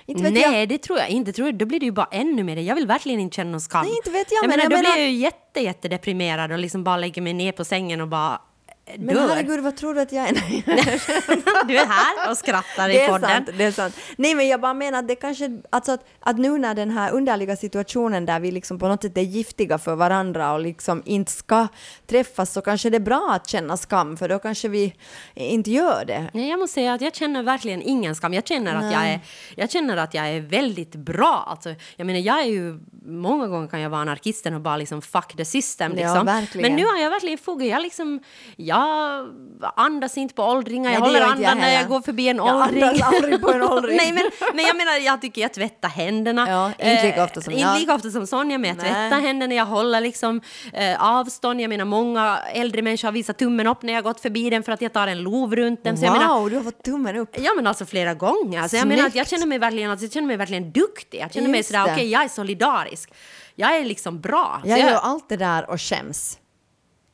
[0.07, 0.69] Nej, jag.
[0.69, 1.33] det tror jag inte.
[1.33, 2.57] Tror jag, då blir det ju bara ännu mer.
[2.57, 3.85] Jag vill verkligen inte känna någon skam.
[3.87, 5.89] Nej, inte vet jag, jag men menar, jag då menar- blir jag ju jätte, jätte
[5.89, 8.41] deprimerad och liksom bara lägger mig ner på sängen och bara
[8.87, 9.29] eh, Men dör.
[9.29, 10.33] herregud, vad tror du att jag är?
[11.69, 13.31] du är här och skrattar Det i är podden.
[13.31, 13.97] sant, det är sant.
[14.17, 17.13] Nej men jag bara menar att det kanske, alltså att, att nu när den här
[17.13, 21.33] underliga situationen där vi liksom på något sätt är giftiga för varandra och liksom inte
[21.33, 21.69] ska
[22.07, 24.95] träffas så kanske det är bra att känna skam för då kanske vi
[25.35, 26.31] inte gör det.
[26.33, 28.35] Nej, jag måste säga att jag känner verkligen ingen skam.
[28.35, 29.21] Jag känner, att jag, är,
[29.57, 31.45] jag känner att jag är väldigt bra.
[31.51, 32.81] Alltså, jag menar, jag är ju...
[33.07, 35.93] Många gånger kan jag vara anarkisten och bara liksom fuck the system.
[35.97, 36.27] Ja, Liksom.
[36.27, 36.63] verkligen.
[36.73, 37.63] Men nu har jag verkligen fog.
[37.63, 38.21] Jag, liksom,
[38.57, 38.80] jag
[39.77, 40.93] andas inte på åldringar.
[40.93, 42.83] Jag Nej, håller inte jag andan när jag går förbi en Jag åldring.
[42.83, 43.97] andas aldrig på en åldring.
[43.97, 46.47] Nej, men, men jag menar, jag tycker jag tvättar händerna.
[46.49, 47.79] Ja, inte lika ofta som inte jag.
[47.81, 48.87] lika ofta som Sonja, men jag Nej.
[48.87, 49.55] tvättar händerna.
[49.55, 50.41] Jag håller liksom
[50.73, 51.61] eh, avstånd.
[51.61, 54.73] Jag menar, många äldre människor har visat tummen upp när jag gått förbi den för
[54.73, 55.97] att jag tar en lov runt den.
[55.99, 57.37] Så jag wow, menar, du har fått tummen upp.
[57.39, 58.61] Ja men alltså flera gånger.
[58.63, 61.21] Alltså, jag menar att jag känner mig verkligen, alltså, jag känner mig verkligen duktig.
[61.21, 61.93] Jag känner mig Just sådär, det.
[61.93, 63.13] okej jag är solidarisk.
[63.55, 64.61] Jag är liksom bra.
[64.65, 66.39] Jag jag, gör allt det där och skäms.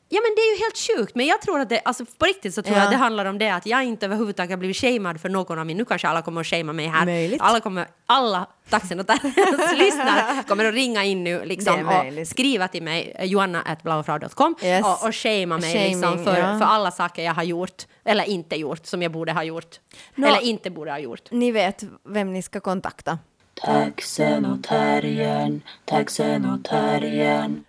[0.09, 1.15] Ja men det är ju helt sjukt.
[1.15, 2.79] Men jag tror att det, alltså på riktigt så tror Ja.
[2.79, 5.59] jag att det handlar om det att jag inte överhuvudtaget har blivit shamead för någon
[5.59, 5.77] av min.
[5.77, 7.05] Nu kanske alla kommer att shamea mig här.
[7.05, 7.41] Möjligt.
[7.41, 9.23] Alla kommer, alla taxinotärs
[9.77, 14.85] lyssnare kommer att ringa in nu liksom och skriva till mig, eh, joanna.blaufrau.com Yes.
[14.85, 16.59] och, och shamea mig liksom för, ja.
[16.59, 19.79] för alla saker jag har gjort eller inte gjort som jag borde ha gjort.
[20.15, 21.31] Nå- Eller inte borde ha gjort.
[21.31, 23.19] Ni vet vem ni ska kontakta.
[23.65, 27.63] Taxen och terriern, taxen och terriern.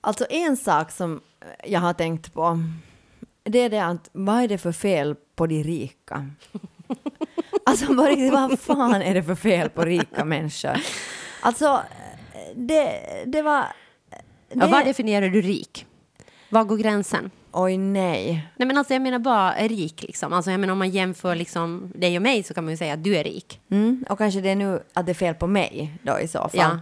[0.00, 1.20] Alltså en sak som
[1.64, 2.58] jag har tänkt på,
[3.44, 6.26] det är det att vad är det för fel på de rika?
[7.66, 10.76] Alltså på riktigt, vad fan är det för fel på rika människor?
[11.40, 11.82] Alltså,
[12.54, 13.64] det, det var...
[14.52, 15.86] Ja, vad definierar du rik?
[16.48, 17.30] Var går gränsen?
[17.52, 18.48] Oj nej.
[18.56, 20.32] Nej men alltså jag menar bara rik liksom.
[20.32, 22.94] Alltså jag menar om man jämför liksom dig och mig så kan man ju säga
[22.94, 23.60] att du är rik.
[23.70, 26.38] Mm, och kanske det är nu att det är fel på mig då i så
[26.38, 26.50] fall.
[26.52, 26.78] Ja.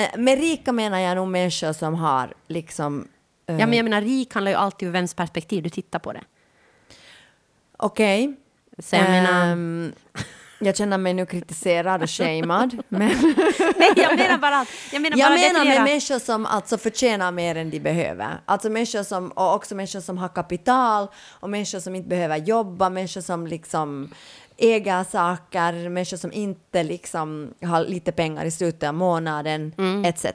[0.00, 3.08] Eh, Med rika menar jag nog människor som har liksom...
[3.46, 6.12] eh, Ja men jag menar rik handlar ju alltid om vems perspektiv du tittar på
[6.12, 6.24] det.
[7.76, 8.36] Okej.
[8.78, 9.52] Så jag menar...
[9.52, 9.92] Ehm,
[10.58, 12.82] jag känner mig nu kritiserad och shamead.
[12.88, 13.08] men
[13.76, 14.68] Nej jag menar bara att...
[14.92, 18.40] Jag menar jag bara menar med människor som alltså förtjänar mer än de behöver.
[18.44, 22.90] Alltså människor som, och också människor som har kapital och människor som inte behöver jobba,
[22.90, 24.10] människor som liksom
[24.56, 30.04] äger saker, människor som inte liksom har lite pengar i slutet av månaden, Mm.
[30.04, 30.26] etc.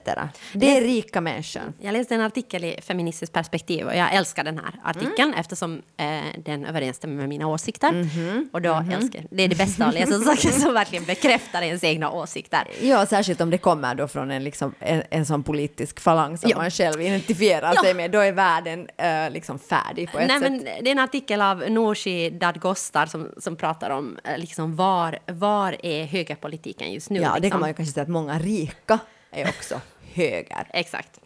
[0.54, 1.62] Det är rika människor.
[1.82, 5.40] Jag läste en artikel i Feministiskt perspektiv och jag älskar den här artikeln Mm.
[5.40, 7.92] eftersom eh, den överensstämmer med mina åsikter.
[7.92, 8.50] Mhm.
[8.54, 12.12] Och då älskar Det är det bästa att läsa saker som verkligen bekräftar ens egna
[12.12, 12.68] åsikter.
[12.82, 16.50] Ja, särskilt om det kommer då från en, liksom, en, en sån politisk falang som
[16.50, 16.58] Ja.
[16.58, 17.82] man själv identifierar Ja.
[17.84, 18.12] sig med.
[18.12, 20.52] Då är världen eh, liksom färdig på ett Nej, sätt.
[20.52, 25.20] men det är en artikel av Nooshi Dadgostar som, som pratar om eh, liksom var,
[25.28, 27.20] var är högerpolitiken just nu.
[27.20, 27.52] Ja, det liksom.
[27.52, 29.00] kan man ju kanske säga att många rika
[29.32, 29.82] är också
[30.14, 30.68] höger.
[30.74, 31.20] Exakt.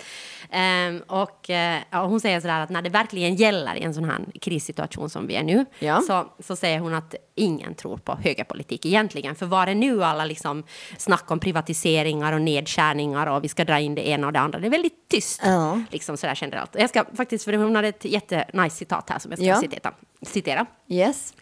[0.52, 1.50] Ehm, och
[1.90, 5.28] ja, hon säger sådär att när det verkligen gäller i en sån här krissituation som
[5.28, 6.02] vi är nu Ja.
[6.08, 9.36] så, så säger hon att ingen tror på högerpolitik egentligen.
[9.36, 10.64] För var är nu alla liksom
[10.98, 14.60] snack om privatiseringar och nedskärningar och vi ska dra in det ena och det andra?
[14.60, 15.42] Det är väldigt tyst.
[15.46, 15.82] Ja.
[15.92, 16.76] Liksom sådär generellt.
[16.80, 19.60] Jag ska faktiskt, för hon hade ett jättenice citat här som jag ska Ja.
[19.62, 19.94] citera.
[20.22, 20.66] citera.
[20.88, 21.34] Yes.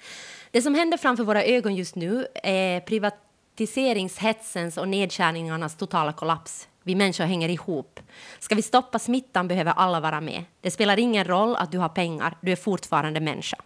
[0.51, 6.67] Det som händer framför våra ögon just nu är privatiseringshetsens och nedskärningarnas totala kollaps.
[6.83, 7.99] Vi människor hänger ihop.
[8.39, 10.43] Ska vi stoppa smittan behöver alla vara med.
[10.61, 13.57] Det spelar ingen roll att du har pengar, du är fortfarande människa.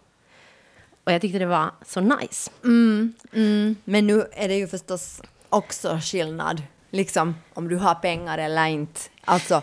[1.04, 2.50] Och jag tyckte det var så nice.
[2.64, 3.76] Mm, mm.
[3.84, 9.00] Men nu är det ju förstås också skillnad, liksom om du har pengar eller inte.
[9.24, 9.62] Alltså,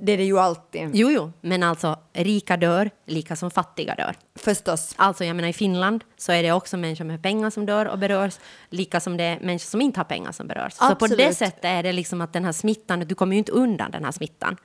[0.00, 0.90] det är det ju alltid.
[0.92, 4.16] Jo, jo, men alltså rika dör, lika som fattiga dör.
[4.34, 4.94] Förstås.
[4.96, 7.98] Alltså, jag menar i Finland så är det också människor med pengar som dör och
[7.98, 8.38] berörs,
[8.70, 10.72] lika som det är människor som inte har pengar som berörs.
[10.72, 11.18] Så på Absolut.
[11.18, 14.04] det sättet är det liksom att den här smittan, du kommer ju inte undan den
[14.04, 14.56] här smittan.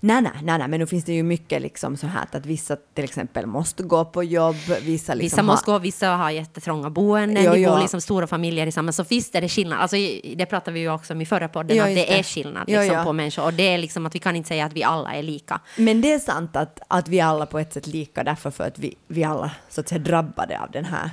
[0.00, 2.76] Nej, nej, nej, nej, men nu finns det ju mycket liksom så här att vissa
[2.76, 6.90] till exempel måste gå på jobb, vissa liksom Vissa måste har, gå, vissa har jättetrånga
[6.90, 7.70] boenden, vi ja.
[7.70, 8.96] bor liksom stora familjer tillsammans.
[8.96, 9.80] Så visst är det skillnad.
[9.80, 9.96] Alltså,
[10.36, 12.22] det pratade vi ju också om i förra podden, Ja, att just det, är det.
[12.22, 13.04] skillnad liksom, ja.
[13.04, 13.44] på människor.
[13.44, 15.60] Och det är liksom att vi kan inte säga att vi alla är lika.
[15.76, 18.78] Men det är sant att, att vi alla på ett sätt lika därför för att
[18.78, 21.10] vi, vi alla så att säga drabbade av den här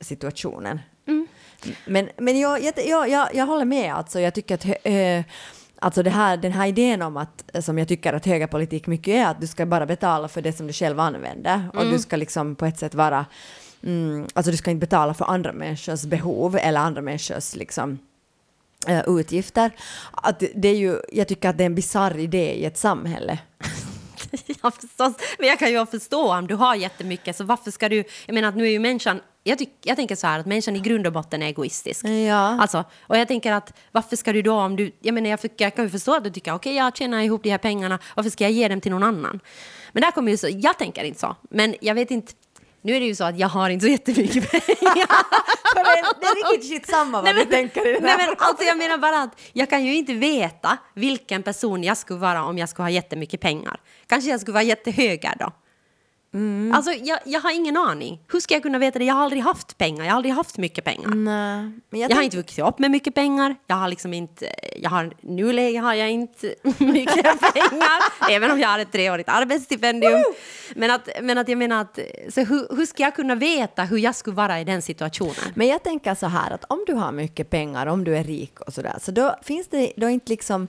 [0.00, 0.80] situationen.
[1.08, 1.26] Mm.
[1.86, 5.24] Men, men jag, jag, jag, jag, jag håller med, alltså jag tycker att eh,
[5.78, 9.40] Alltså här, den här idén om att, som jag tycker att högerpolitik mycket är, att
[9.40, 11.68] du ska bara betala för det som du själv använder.
[11.74, 11.92] Och Mm.
[11.92, 13.26] du ska liksom på ett sätt vara,
[13.82, 17.98] mm, alltså du ska inte betala för andra människors behov eller andra människors liksom,
[18.86, 19.70] eh, utgifter.
[20.12, 23.38] Att det är ju, jag tycker att det är en bisarr idé i ett samhälle.
[24.62, 25.14] Ja, förstås.
[25.38, 28.04] Men jag kan ju förstå om du har jättemycket, så varför ska du...
[28.26, 29.20] Jag menar att nu är ju människan...
[29.42, 32.04] Jag, tyck, jag tänker så här att människan i grund och botten är egoistisk.
[32.04, 32.60] Ja.
[32.60, 34.92] Alltså, och jag tänker att varför ska du då om du...
[35.00, 37.42] Jag menar jag, fick, jag kan ju förstå att du tycker okej jag tjänar ihop
[37.42, 39.40] de här pengarna, varför ska jag ge dem till någon annan?
[39.92, 40.48] Men där kommer ju så...
[40.50, 41.36] Jag tänker inte så.
[41.50, 42.32] Men jag vet inte...
[42.86, 44.66] Nu är det ju så att jag har inte så jättemycket pengar.
[45.74, 48.78] det, är, det riktigt shit samma vad du tänker i den nej, men alltså jag
[48.78, 52.68] menar bara att jag kan ju inte veta vilken person jag skulle vara om jag
[52.68, 53.80] skulle ha jättemycket pengar.
[54.06, 55.52] Kanske jag skulle vara jättehöger då.
[56.34, 56.72] Mm.
[56.74, 58.20] Alltså jag, jag har ingen aning.
[58.32, 59.04] Hur ska jag kunna veta det?
[59.04, 60.04] Jag har aldrig haft pengar.
[60.04, 61.08] Jag har aldrig haft mycket pengar.
[61.08, 63.56] Nej, men Jag, jag, har inte vuxit upp med mycket pengar.
[63.66, 64.54] Jag har liksom inte...
[64.76, 68.30] Jag har, nuläge har jag inte mycket pengar.
[68.30, 70.24] även om jag har ett treårigt arbetsstipendium.
[70.74, 71.98] Men att, men att jag menar att...
[72.28, 75.52] Så hur, hur ska jag kunna veta hur jag skulle vara i den situationen?
[75.54, 78.60] men jag tänker så här att om du har mycket pengar, om du är rik
[78.60, 80.68] och sådär, så då finns det då inte liksom...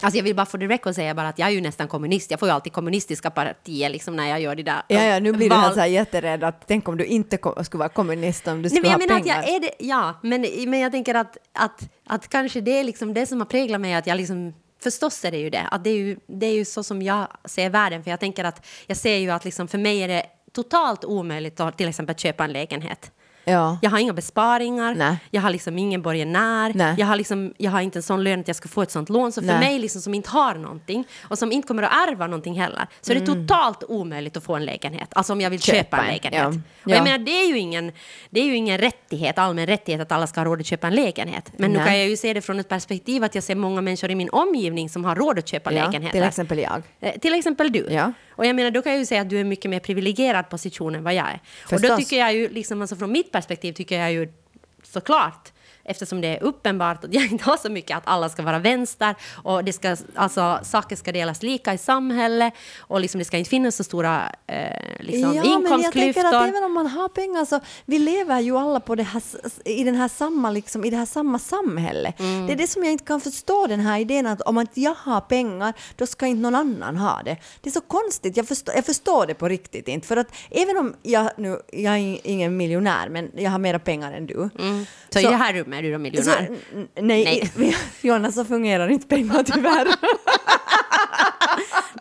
[0.00, 2.30] Alltså jag vill bara få det record säga bara att jag är ju nästan kommunist.
[2.30, 4.82] Jag får ju alltid kommunistiska partier liksom när jag gör det där.
[4.88, 7.36] Ja, ja, nu blir du val- här så här jätterädd att tänk om du inte
[7.36, 9.38] kom, skulle vara kommunist om du Nej, skulle men jag ha menar pengar.
[9.40, 12.84] att jag är det, ja, men, men jag tänker att, att, att kanske det är
[12.84, 15.68] liksom det som har präglat mig att jag liksom Förstås är det ju det.
[15.70, 18.02] Att det, är ju, det är ju så som jag ser världen.
[18.04, 21.60] För jag tänker att jag ser ju att liksom för mig är det totalt omöjligt
[21.60, 23.12] att till exempel köpa en lägenhet.
[23.50, 23.78] Ja.
[23.82, 25.16] Jag har inga besparingar, Nej.
[25.30, 26.94] jag har liksom ingen borgenär, Nej.
[26.98, 29.08] jag har, liksom, jag har inte en sån lön att jag ska få ett sånt
[29.08, 29.32] lån.
[29.32, 29.58] Så för Nej.
[29.60, 33.12] mig liksom, som inte har någonting och som inte kommer att ärva någonting heller så
[33.12, 35.08] är det totalt omöjligt att få en lägenhet.
[35.12, 36.42] Alltså om jag vill Köpa köpa, en en, lägenhet.
[36.42, 36.48] ja.
[36.48, 36.94] Och Ja.
[36.96, 37.92] jag menar, det är, ju ingen,
[38.30, 40.94] det är ju ingen rättighet, allmän rättighet att alla ska ha råd att köpa en
[40.94, 41.52] lägenhet.
[41.56, 44.10] Men nu kan jag ju se det från ett perspektiv att jag ser många människor
[44.10, 46.18] i min omgivning som har råd att köpa ja, lägenheter.
[46.18, 46.82] till exempel jag.
[47.00, 47.86] Eh, Till exempel du.
[47.90, 48.12] Ja.
[48.30, 50.94] Och jag menar, då kan jag ju säga att du är mycket mer privilegierad position
[50.94, 51.34] än vad jag är.
[51.34, 51.96] Och då Förstås.
[51.98, 53.39] tycker jag ju, liksom, alltså från mitt perspektiv
[53.74, 54.32] tycker jag ju
[54.82, 55.52] såklart
[55.84, 59.14] Eftersom det är uppenbart att jag inte har så mycket att alla ska vara vänster
[59.42, 63.50] och det ska, alltså, saker ska delas lika i samhället och liksom, det ska inte
[63.50, 64.56] finnas så stora eh,
[65.00, 66.22] liksom, ja, men jag inkomstklyftor.
[66.22, 69.22] tänker att även om man har pengar så vi lever ju alla på det här,
[69.64, 72.12] i, den här samma, liksom, i det här samma samhälle.
[72.18, 72.46] Mm.
[72.46, 74.94] Det är det som jag inte kan förstå, den här idén att om inte jag
[74.94, 77.36] har pengar, då ska inte någon annan ha det.
[77.60, 80.06] Det är så konstigt, jag förstår, jag förstår det på riktigt inte.
[80.06, 84.12] För att även om jag nu, jag är ingen miljonär, men jag har mera pengar
[84.12, 84.50] än du.
[84.58, 84.86] Mm.
[85.08, 86.50] Så, i det här rummet är du då Så, miljonär?
[86.74, 87.52] n- nej,
[88.00, 89.88] Jonna, så fungerar inte pengar tyvärr.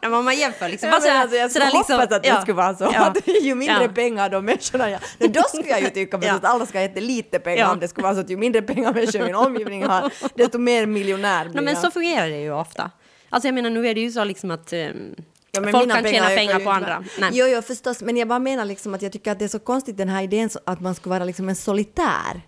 [0.01, 0.89] När man jämför liksom.
[0.89, 2.83] Ja, bara alltså, jag skulle sådär hoppas liksom- att det ja, skulle vara så.
[2.93, 3.87] ja, Att ju mindre ja.
[3.89, 4.85] pengar de människorna.
[5.17, 6.33] Nej, Då skulle jag ju tycka Ja.
[6.33, 7.71] att alla ska ha jättelite pengar Ja.
[7.71, 10.57] om det skulle vara så att ju mindre pengar människor i min omgivning har, desto
[10.57, 11.83] mer miljonär blir No, men jag.
[11.83, 12.91] så fungerar det ju ofta.
[13.29, 15.15] Alltså jag menar, nu är det ju så liksom att ehm,
[15.51, 17.03] Ja, folk kan tjäna ökar pengar på andra.
[17.19, 17.29] Nej.
[17.33, 18.01] Jo, jo, förstås.
[18.01, 20.23] Men jag bara menar liksom att jag tycker att det är så konstigt den här
[20.23, 22.41] idén att man ska vara liksom en solitär.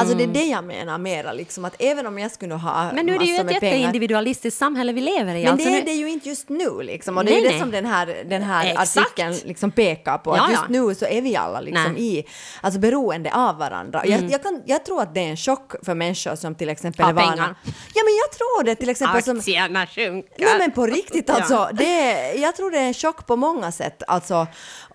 [0.00, 2.96] Alltså det är det jag menar mera, liksom att även om jag skulle ha Mm.
[2.96, 5.42] Men nu är det ju ett jätteindividualistiskt samhälle vi lever i.
[5.42, 7.18] Men alltså det är nu, det ju inte just nu liksom.
[7.18, 7.60] Och det är Nej, ju det nej.
[7.60, 8.96] som den här, den här Exakt.
[8.96, 10.36] artikeln liksom pekar på.
[10.36, 10.68] Ja, att just ja.
[10.68, 12.18] nu så är vi alla liksom Nej.
[12.18, 12.24] i,
[12.60, 14.02] alltså beroende av varandra.
[14.02, 14.22] Mm.
[14.22, 17.04] Jag, jag, kan, jag tror att det är en chock för människor som till exempel
[17.04, 17.30] Har är vana.
[17.30, 17.54] pengar.
[17.94, 19.38] Ja men jag tror det till exempel som...
[19.38, 20.44] Aktierna sjunker.
[20.44, 21.54] Nej men på riktigt alltså.
[21.54, 21.70] Ja.
[21.72, 24.02] Det är, jag tror det är en chock på många sätt.
[24.06, 24.46] Alltså,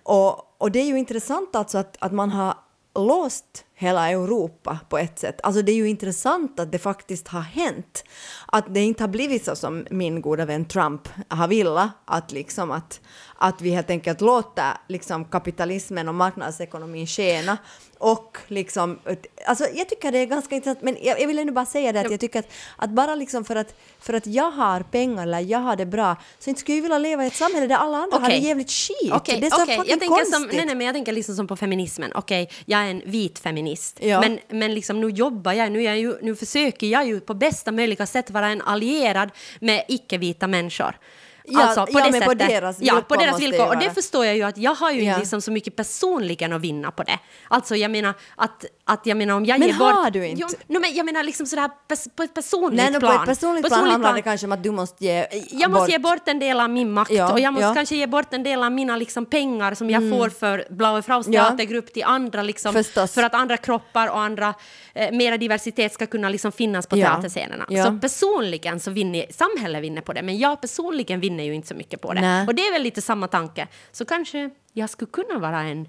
[0.02, 2.54] och, och det är ju intressant alltså att, att man har
[2.94, 5.40] låst hela Europa på ett sätt.
[5.42, 8.04] Alltså det är ju intressant att det faktiskt har hänt.
[8.46, 11.90] Att det inte har blivit så som min goda vän Trump har velat.
[12.04, 13.00] Att, liksom att,
[13.42, 17.58] att vi helt enkelt låter liksom kapitalismen och marknadsekonomin tjäna.
[17.98, 18.98] Och liksom,
[19.46, 22.00] alltså jag tycker det är ganska intressant, men jag, jag vill ändå bara säga det
[22.00, 25.40] att jag tycker att, att bara liksom för att, för att jag har pengar eller
[25.40, 27.96] jag har det bra, så inte skulle jag vilja leva i ett samhälle där alla
[27.96, 29.12] andra har det jävligt skit.
[29.12, 29.76] Okej, det är så okej.
[29.76, 30.34] fucking jag tänker konstigt.
[30.34, 32.12] som, nej, nej, men jag tänker liksom som på feminismen.
[32.14, 33.98] Okej, jag är en vit feminist.
[34.00, 34.20] Ja.
[34.20, 37.72] Men, men liksom nu jobbar jag, nu, jag ju, nu försöker jag ju på bästa
[37.72, 40.96] möjliga sätt vara en allierad med icke-vita människor.
[41.44, 43.68] Ja, ja, men på deras ja, på villkor deras det villkor.
[43.68, 45.18] Och det förstår jag ju att jag har ju Ja.
[45.18, 47.18] liksom så mycket personligen att vinna på det.
[47.48, 49.92] Alltså jag menar att, att jag menar om jag Men ger bort...
[49.92, 50.42] har du inte?
[50.68, 53.20] Jo, men jag menar liksom sådär pers- på ett personligt Nej, no, på plan.
[53.22, 56.28] ett personligt plan handlar det kanske om att du måste ge Jag måste ge bort
[56.28, 57.74] en del av min makt Ja, och jag måste ja.
[57.74, 61.26] kanske ge bort en del av mina liksom pengar som jag får för Blaue Fraus
[61.28, 61.44] Ja.
[61.44, 63.12] teatergrupp till andra liksom, Förstås.
[63.14, 64.54] för att andra kroppar och andra
[64.94, 67.06] eh, mera diversitet ska kunna liksom finnas på Ja.
[67.06, 67.66] teaterscenerna.
[67.68, 67.84] Ja.
[67.84, 71.74] Så personligen så vinner samhället vinner på det men jag personligen vinner ju inte så
[71.74, 72.20] mycket på det.
[72.20, 72.46] Nej.
[72.46, 73.68] Och det är väl lite samma tanke.
[73.92, 75.88] Så kanske jag skulle kunna vara en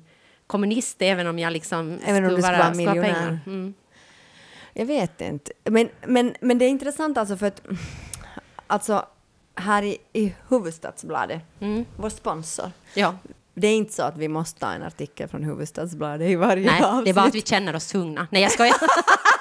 [0.54, 3.14] kommunist även om jag liksom Även skulle vara skulle ha miljonär.
[3.14, 3.40] pengar.
[3.46, 3.74] Mm.
[4.74, 5.52] Jag vet inte.
[5.64, 7.62] Men, men, men det är intressant alltså för att
[8.68, 9.06] alltså
[9.56, 11.42] här i, i Huvudstadsbladet,
[11.98, 13.16] vår sponsor, Ja.
[13.54, 16.84] det är inte så att vi måste ta en artikel från Huvudstadsbladet i varje Nej,
[16.84, 17.06] avsnitt.
[17.06, 18.28] det är bara att vi känner oss tvungna.
[18.32, 18.76] Nej, jag skojar.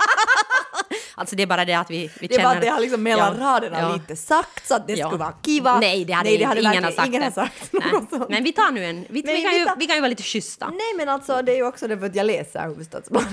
[1.23, 2.57] alltså det är bara det att vi, vi Det känner...
[2.57, 3.93] att det har liksom mellan Ja, raderna ja.
[3.95, 5.07] lite sagt så att det Ja.
[5.07, 5.79] skulle vara kiva.
[5.81, 7.27] Nej, det hade, Nej, det hade ingen sagt ingen det.
[7.27, 8.27] har sagt Nej.
[8.29, 9.01] Men vi tar nu en...
[9.09, 10.67] Vi, vi, kan, ju, vi kan ju vara lite schyssta.
[10.67, 13.29] Nej men alltså det är ju också det för att jag läser Huvudstadsbladet.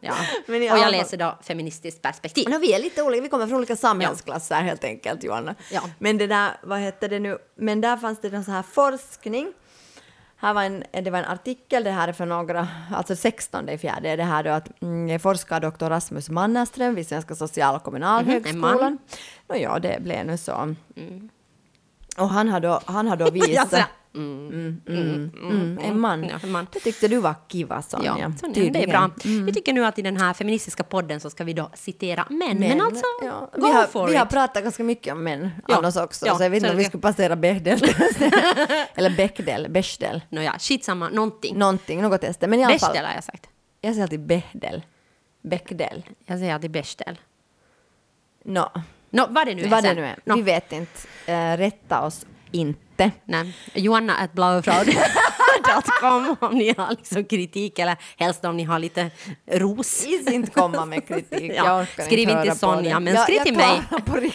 [0.00, 0.14] Ja.
[0.46, 2.48] Men Och jag läser då feministiskt perspektiv.
[2.48, 5.54] No, vi är lite olika, vi kommer från olika samhällsklasser helt enkelt Johanna.
[5.72, 5.80] Ja.
[5.98, 9.52] Men det där, vad heter det nu, men där fanns det någon så här forskning.
[10.44, 13.78] Här var en, det var en artikel, det här är för några, alltså 16 i
[13.78, 17.82] fjärde, är det här då att mm, forskar doktor Rasmus Mannerström vid Svenska social och
[17.82, 18.80] kommunalhögskolan.
[18.80, 18.98] Man.
[19.48, 20.74] Nå ja, det blev nu så.
[22.18, 23.88] Och han har då, han har då visat...
[24.14, 24.18] Jaså?
[24.18, 26.24] Mm, mm, mm, en man.
[26.24, 26.66] Ja, en man.
[26.72, 28.16] Det tyckte du var kiva Sonja.
[28.20, 29.10] Ja, så det är bra.
[29.24, 32.58] Vi tycker nu att i den här feministiska podden så ska vi då citera män.
[32.58, 35.96] Men, alltså, ja, vi, har, for vi har pratat ganska mycket om män Ja, annars
[35.96, 37.80] också, ja, så jag vet inte om vi skulle passera Bechdel.
[38.94, 40.20] Eller Bechdel, Bechdel.
[40.28, 41.58] Nåja, skitsamma, någonting.
[41.58, 42.40] Någonting, något test.
[42.40, 43.48] Men i alla fall, Bechdel har jag sagt.
[43.80, 44.82] jag säger alltid Bechdel.
[45.42, 46.02] Bechdel.
[46.26, 47.18] Jag säger alltid Bechdel.
[48.44, 48.72] Nå,
[49.10, 50.18] Nå, vad det nu är vad det nu är.
[50.24, 50.92] Nå, Vi vet inte.
[51.28, 53.10] Uh, rätta oss inte.
[53.24, 53.54] Nej.
[53.74, 59.10] Joanna at blauefraud.com om ni har liksom kritik eller helst om ni har lite
[59.50, 60.06] ros.
[60.06, 61.52] Is inte komma med kritik.
[61.56, 63.82] Ja, skriv inte till Sonja, men skriv till mig.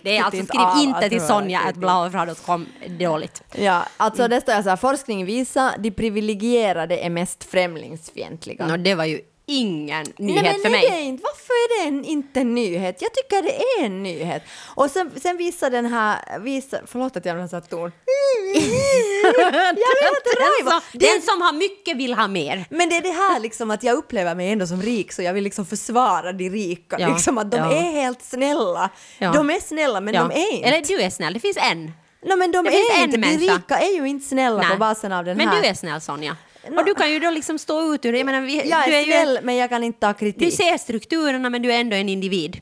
[0.04, 1.82] Det är alltså skriv inte att till Sonja at kritik.
[1.82, 2.66] blauefraud.com.
[2.88, 3.44] Dåligt.
[3.56, 8.68] Ja, alltså det står så här, forskning visar de privilegierade är mest främlingsfientliga.
[8.68, 10.90] Nå, det var ju ingen nyhet Nej, men för är mig.
[10.90, 13.02] Det inte, varför är det en, inte en nyhet?
[13.02, 14.44] Jag tycker det är en nyhet.
[14.76, 17.92] Och sen, sen visar den här, visar, förlåt att jag har satt ton.
[20.94, 22.66] inte den, som, har mycket vill ha mer.
[22.70, 25.34] Men det är det här liksom att jag upplever mig ändå som rik så jag
[25.34, 27.00] vill liksom försvara de rika.
[27.00, 27.74] Ja, Liksom att de ja.
[27.74, 28.90] är helt snälla.
[29.18, 29.32] Ja.
[29.32, 30.68] De är snälla men de är inte.
[30.68, 31.92] Eller du är snäll, det finns en.
[32.26, 33.18] no, men de det är inte.
[33.18, 35.62] De rika är ju inte snälla på basen av den men här.
[35.62, 36.38] du är snäll Sonja.
[36.78, 38.18] Och du kan ju då liksom stå ut ur det.
[38.18, 40.40] Jag menar, vi, jag du är är ju, snäll men jag kan inte ta kritik.
[40.40, 42.62] Du ser strukturerna men du är ändå en individ.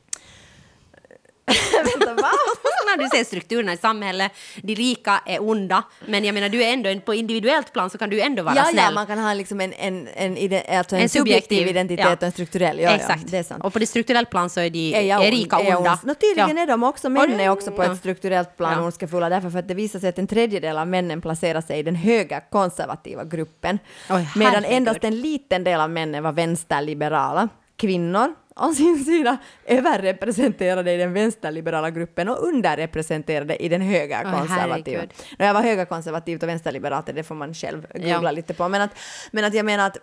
[1.98, 2.28] Vänta, va?
[2.96, 4.32] när du ser strukturerna i samhället,
[4.62, 7.98] de rika är onda, men jag menar du är ändå en- på individuellt plan så
[7.98, 8.84] kan du ändå vara Ja, snäll.
[8.84, 12.06] ja, man kan ha liksom en, en, en, ide- alltså en, En subjektiv, subjektiv, identitet
[12.06, 12.12] ja.
[12.12, 12.80] och en strukturell.
[12.80, 13.22] Ja, Exakt.
[13.22, 13.64] Ja, det är sant.
[13.64, 15.90] Och på det strukturella plan så är de Är, jag är rika Är onda.
[15.92, 16.00] ond?
[16.04, 16.62] Nå, tydligen Ja.
[16.62, 18.82] är de också, män Och det- är också på ett strukturellt plan Ja.
[18.84, 21.82] ondskefulla därför för att det visar sig att en tredjedel av männen placerar sig i
[21.82, 23.78] den höga konservativa gruppen.
[24.10, 27.48] Oj, medan endast en liten del av männen var vänsterliberala.
[27.76, 34.32] Kvinnor å sin sida överrepresenterade i den vänsterliberala gruppen och underrepresenterade i den höga Oj,
[34.38, 34.98] konservativa.
[34.98, 35.12] herregud.
[35.38, 38.30] Nå, jag var höga konservativt och vänsterliberalt, det får man själv googla Ja.
[38.30, 38.68] lite på.
[38.68, 38.90] Men att,
[39.30, 39.96] men att jag menar att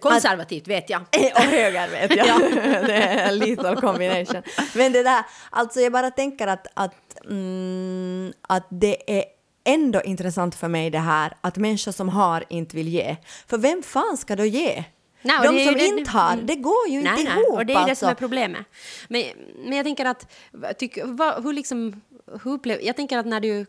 [0.00, 1.00] Konservativt vet jag.
[1.34, 2.26] och höger vet jag.
[2.86, 4.42] det är en lethal combination.
[4.74, 6.94] Men det där, alltså jag bara tänker att, att,
[7.30, 9.24] mm, att det är
[9.64, 13.16] ändå intressant för mig det här att människor som har inte vill ge.
[13.46, 14.84] För vem fan ska då ge?
[15.24, 17.32] Nej, De som det- inte har, det går ju inte nej, nej.
[17.42, 18.02] ihop Och det är ju det alltså.
[18.04, 18.66] som är problemet.
[19.08, 19.22] Men,
[19.64, 20.32] men jag tänker att,
[20.78, 22.00] tyck, vad, hur liksom,
[22.44, 23.66] hur upplever, jag tänker att när du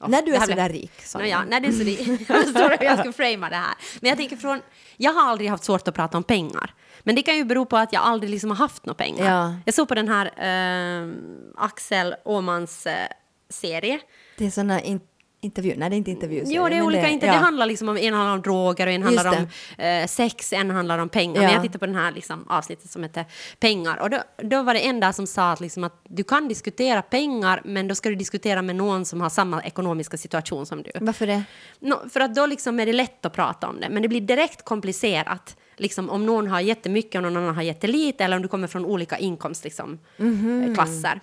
[0.00, 0.92] Åh, När du är här så blev- där rik.
[1.14, 2.00] Nå ja, när du är så rik.
[2.28, 3.74] Jag förstår hur jag ska framea det här.
[4.00, 4.60] Men jag tänker från,
[4.96, 6.74] jag har aldrig haft svårt att prata om pengar.
[7.02, 9.30] Men det kan ju bero på att jag aldrig liksom har haft några pengar.
[9.34, 9.54] Ja.
[9.64, 11.08] Jag såg på den här eh,
[11.56, 13.08] Axel Åmans eh,
[13.48, 14.00] serie.
[14.36, 15.00] Det är såna in,
[15.40, 16.44] intervju, nej det är inte intervjuer.
[16.46, 17.08] Jo, det är olika.
[17.08, 17.32] inte, ja.
[17.32, 19.46] Det handlar liksom om, en handlar om droger och en handlar om
[19.84, 21.34] eh, sex, en handlar om pengar.
[21.34, 21.52] Men Ja.
[21.52, 23.24] jag tittade på den här liksom, avsnittet som heter
[23.60, 23.96] Pengar.
[23.96, 27.02] Och då, då var det en där som sa att, liksom, att du kan diskutera
[27.02, 30.90] pengar, men då ska du diskutera med någon som har samma ekonomiska situation som du.
[31.00, 31.42] Varför det?
[31.80, 34.20] Nå, för att då liksom är det lätt att prata om det, men det blir
[34.20, 35.56] direkt komplicerat.
[35.76, 38.84] Liksom, om någon har jättemycket och någon annan har jättelite, eller om du kommer från
[38.84, 39.98] olika inkomstklasser.
[40.16, 40.74] Mhm.
[40.74, 41.20] klasser.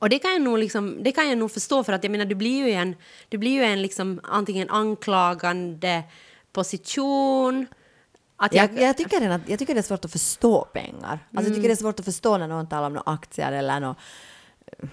[0.00, 2.24] Och det kan, jag nog liksom, det kan jag nog förstå, för att jag menar,
[2.24, 2.96] du blir ju en,
[3.28, 6.02] du blir ju en liksom, antingen anklagande
[6.52, 7.66] position,
[8.36, 11.18] att jag, Jag, jag, tycker att, jag tycker det är svårt att förstå pengar.
[11.34, 13.80] Alltså, Jag tycker det är svårt att förstå när någon talar om några aktier eller
[13.80, 13.96] något.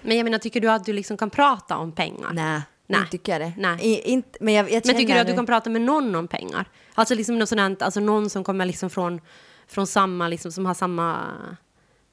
[0.02, 2.30] men jag menar, tycker du att du liksom kan prata om pengar?
[2.32, 2.60] Nej.
[2.86, 3.00] Nej.
[3.00, 3.52] Inte tycker jag det.
[3.56, 3.86] Nej.
[3.86, 6.28] I, inte, men jag, jag Men tycker du att du kan prata med någon om
[6.28, 6.64] pengar?
[6.94, 9.20] Alltså liksom något sådant, alltså någon som kommer liksom från,
[9.66, 11.26] från samma, liksom som har samma...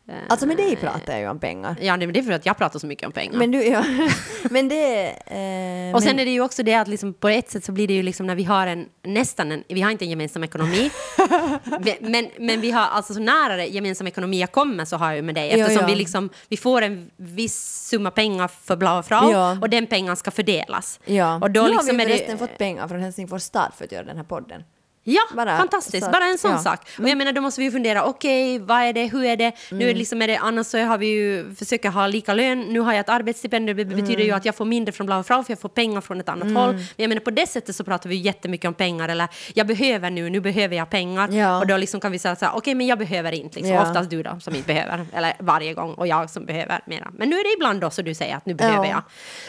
[0.08, 1.76] eh, Alltså med dig pratar jag ju om pengar.
[1.82, 3.38] Ja, det det är för att jag pratar så mycket om pengar.
[3.38, 3.84] Men du, ja.
[4.50, 5.06] men det...
[5.10, 7.72] Eh, och sen men, är det ju också det att liksom på ett sätt så
[7.72, 10.44] blir det ju liksom när vi har en nästan en, vi har inte en gemensam
[10.44, 10.92] ekonomi,
[11.80, 15.08] men, men, men vi har alltså så nära det gemensam ekonomi jag kommer så har
[15.08, 15.88] jag ju med dig eftersom ja.
[15.88, 19.58] vi liksom, vi får en viss summa pengar för Blau Frau Ja.
[19.62, 21.00] och den pengen ska fördelas.
[21.06, 21.40] Ja.
[21.42, 23.86] Och då nu liksom har vi är det- förresten fått pengar från Helsingfors stad för
[23.86, 24.64] att göra den här podden.
[25.08, 26.06] Ja, Bara fantastiskt.
[26.06, 26.56] att- bara en sån ja.
[26.58, 26.64] Mm.
[26.64, 26.80] sak.
[27.00, 29.52] Och jag menar, då måste vi ju fundera, okej, vad är det, hur är det?
[29.72, 32.62] Nu är det liksom, är det, annars så har vi ju försöker ha lika lön.
[32.62, 34.26] Nu har jag ett arbetsstipendium, det betyder Mm.
[34.26, 36.54] ju att jag får mindre från Blau Frau, för jag får pengar från ett annat
[36.54, 36.74] håll.
[36.74, 40.10] Men jag menar, på det sättet så pratar vi jättemycket om pengar, eller jag behöver
[40.10, 41.30] nu, nu behöver jag pengar.
[41.32, 41.60] Ja.
[41.60, 43.56] Och då liksom kan vi säga så här, okej, men jag behöver inte.
[43.60, 43.76] Liksom.
[43.76, 43.82] Ja.
[43.90, 47.12] Oftast du då, som inte behöver, eller varje gång, och jag som behöver mera.
[47.14, 49.02] Men nu är det ibland då så du säger att nu behöver jag.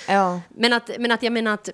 [0.09, 0.41] Ja.
[0.49, 1.69] Men att, men att jag menar att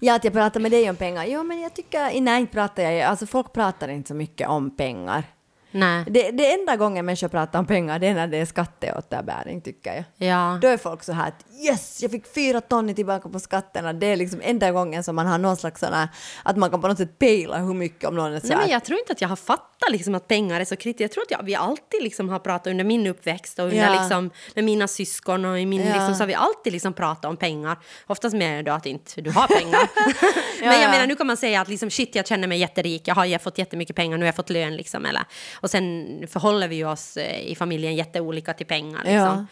[0.00, 1.24] Ja, att jag pratar med dig om pengar.
[1.24, 2.20] Jo, men jag tycker...
[2.20, 3.02] Nej, inte pratar jag.
[3.02, 5.24] Alltså folk pratar inte så mycket om pengar
[5.70, 9.60] nej, Det, det enda gången människor pratar om pengar det är när det är skatteåterbäring
[9.60, 10.28] tycker jag.
[10.28, 10.58] ja.
[10.62, 13.92] Då är folk så här att yes, jag fick fyra ton tillbaka på skatterna.
[13.92, 16.08] Det är liksom enda gången som man har någon slags sån här,
[16.42, 18.68] att man kan på något sätt pejla hur mycket om någon är så Nej, men
[18.68, 21.00] jag tror inte att jag har fattat liksom, att pengar är så kritiskt.
[21.00, 24.00] Jag tror att jag, vi alltid liksom har pratat under min uppväxt och under, Ja.
[24.00, 25.94] liksom, med mina syskon och i min, Ja.
[25.94, 27.76] liksom, så har vi alltid liksom pratat om pengar.
[28.06, 29.80] Oftast mer då att inte du har pengar.
[30.60, 30.90] men Ja, jag ja.
[30.90, 33.42] menar, nu kan man säga att liksom, shit, jag känner mig jätterik, jag har jag
[33.42, 34.76] fått jättemycket pengar, nu har jag fått lön.
[34.76, 35.22] Liksom, eller.
[35.60, 39.04] Och sen förhåller vi oss eh, i familjen jätteolika till pengar.
[39.04, 39.46] Liksom.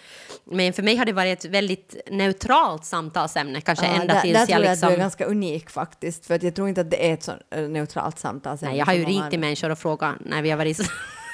[0.45, 4.33] Men för mig har det varit ett väldigt neutralt samtalsämne, kanske Ja, ända där, tills
[4.33, 4.87] där jag tror jag liksom...
[4.87, 7.33] att du är ganska unik faktiskt, för jag tror inte att det är ett så
[7.51, 8.59] eh, neutralt samtal.
[8.63, 10.81] Nej, jag har ju ringt till människor och frågat när vi har varit.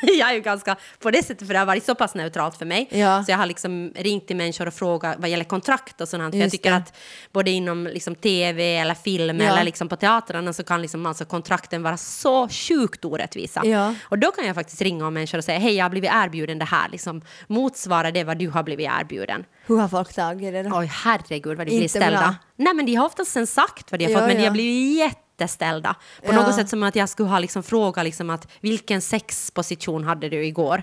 [0.18, 2.66] jag är ju ganska på det sättet, för det har varit så pass neutralt för
[2.66, 2.88] mig.
[2.90, 3.24] Ja.
[3.24, 6.34] Så jag har liksom ringt till människor och frågat vad gäller kontrakt och sånt.
[6.34, 6.76] För jag tycker det.
[6.76, 6.97] att
[7.32, 9.47] både inom liksom tv eller film Ja.
[9.53, 13.62] eller liksom på teatrarna så kan liksom alltså kontrakten vara så sjukt orättvisa.
[13.64, 13.95] Ja.
[14.03, 16.59] Och då kan jag faktiskt ringa om människor och säga hej, jag har blivit erbjuden
[16.59, 16.88] det här.
[16.88, 19.45] Liksom, motsvarar det vad du har blivit erbjuden?
[19.66, 20.78] Hur har folk tagit det då?
[20.78, 22.18] Oj, herregud vad de blir ställda.
[22.18, 22.34] bra.
[22.57, 25.18] Nej, men de har oftast sen sagt vad de har fått, men de har blivit
[25.39, 25.97] jätteställda.
[26.26, 26.43] På Ja.
[26.43, 30.45] något sätt som att jag skulle ha liksom frågat liksom att vilken sexposition hade du
[30.47, 30.82] igår?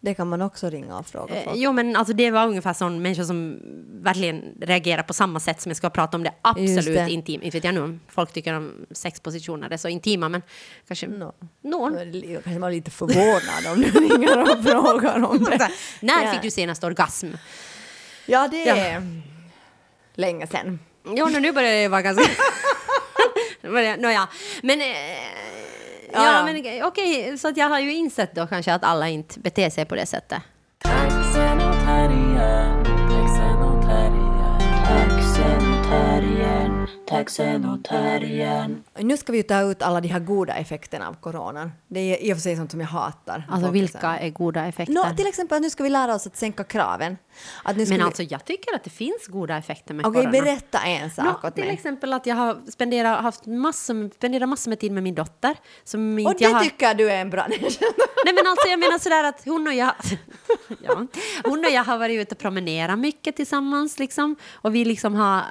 [0.00, 1.56] Det kan man också ringa och fråga Eh, folk.
[1.56, 3.58] jo, men alltså det var ungefär sån människor som
[4.02, 7.10] verkligen reagerar på samma sätt som jag ska prata om det absolut det.
[7.10, 7.42] intim.
[7.42, 10.42] Inte vet jag nu om folk tycker om sexpositioner är så intima, men
[10.88, 11.32] kanske Nå.
[11.62, 11.92] någon.
[12.32, 15.56] Jag kanske var lite förvånad om du ringer och frågar om det.
[15.62, 16.32] här, När Ja.
[16.32, 17.26] fick du senast orgasm?
[18.26, 18.76] Ja, det Ja.
[18.76, 19.22] är
[20.14, 20.78] länge sedan.
[21.06, 22.24] Jo, nu börjar det vara ganska...
[23.98, 24.28] Nåja,
[24.62, 24.80] men...
[24.80, 24.86] Eh,
[26.12, 29.40] ja, Ja, men okej, så att jag har ju insett då kanske att alla inte
[29.40, 30.42] beter sig på det sättet.
[37.06, 38.82] Taxen och terriern.
[38.98, 41.72] Nu ska vi ju ta ut alla de här goda effekterna av coronan.
[41.88, 43.46] Det är i och för sig sånt som jag hatar.
[43.50, 44.94] Alltså vilka är goda effekter?
[44.94, 47.16] Nå, till exempel att nu ska vi lära oss att sänka kraven.
[47.62, 48.04] Att nu ska men vi...
[48.06, 50.42] alltså jag tycker att det finns goda effekter med Okej, corona.
[50.42, 51.74] berätta en sak Nå, åt till mig.
[51.74, 55.56] exempel att jag har spenderat, haft massor, spenderat massor med tid med min dotter.
[55.84, 56.64] Som Och inte det jag har...
[56.64, 57.46] tycker du är en bra
[58.24, 59.92] Nej men alltså jag menar sådär att hon och jag,
[60.82, 61.06] ja,
[61.44, 64.36] hon och jag har varit ute och promenerat mycket tillsammans liksom.
[64.52, 65.42] Och vi liksom har,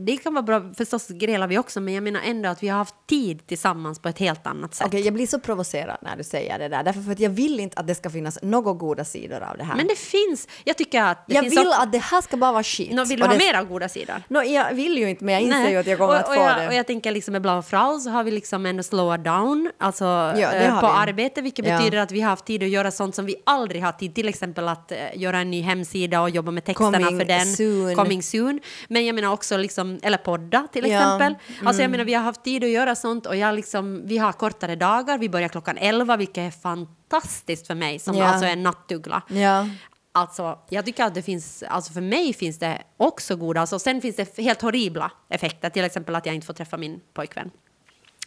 [0.00, 2.78] det kan vara bra, förstås grälar vi också, men jag menar ändå att vi har
[2.78, 4.86] haft tid tillsammans på ett helt annat sätt.
[4.86, 6.82] Okej, jag blir så provocerad när du säger det där.
[6.82, 9.64] Därför för att jag vill inte att det ska finnas några goda sidor av det
[9.64, 9.76] här.
[9.76, 12.36] Men det finns, jag tycker att det jag finns vill också, att det här ska
[12.36, 12.92] bara vara skit.
[12.92, 14.22] Nå, vill du Och ha det- mer av goda sidor?
[14.28, 15.72] Nå, jag vill ju inte, men jag inser Nej.
[15.72, 16.68] ju att jag kommer och, att och få jag, det.
[16.68, 20.04] Och jag tänker liksom Blau Frau så har vi liksom ändå slowat down alltså,
[20.36, 20.92] det eh, på vi.
[20.92, 21.78] arbete, vilket Ja.
[21.78, 24.28] betyder att vi har haft tid att göra sånt som vi aldrig har tid, till
[24.28, 27.46] exempel att eh, göra en ny hemsida och jobba med texterna Coming för den.
[27.46, 27.94] soon.
[27.94, 28.60] Coming soon.
[28.88, 30.98] Men jag menar också liksom, eller podda till Ja.
[30.98, 31.34] exempel.
[31.34, 31.80] Alltså Mm.
[31.82, 34.76] jag menar vi har haft tid att göra sånt och jag liksom, vi har kortare
[34.76, 38.24] dagar, vi börjar klockan 11 vilket är fantastiskt för mig som Ja.
[38.26, 39.22] alltså är en nattuggla.
[39.28, 39.68] Ja.
[40.12, 44.00] Alltså, jag tycker att det finns, alltså för mig finns det också goda, alltså sen
[44.00, 47.50] finns det helt horribla effekter, till exempel att jag inte får träffa min pojkvän,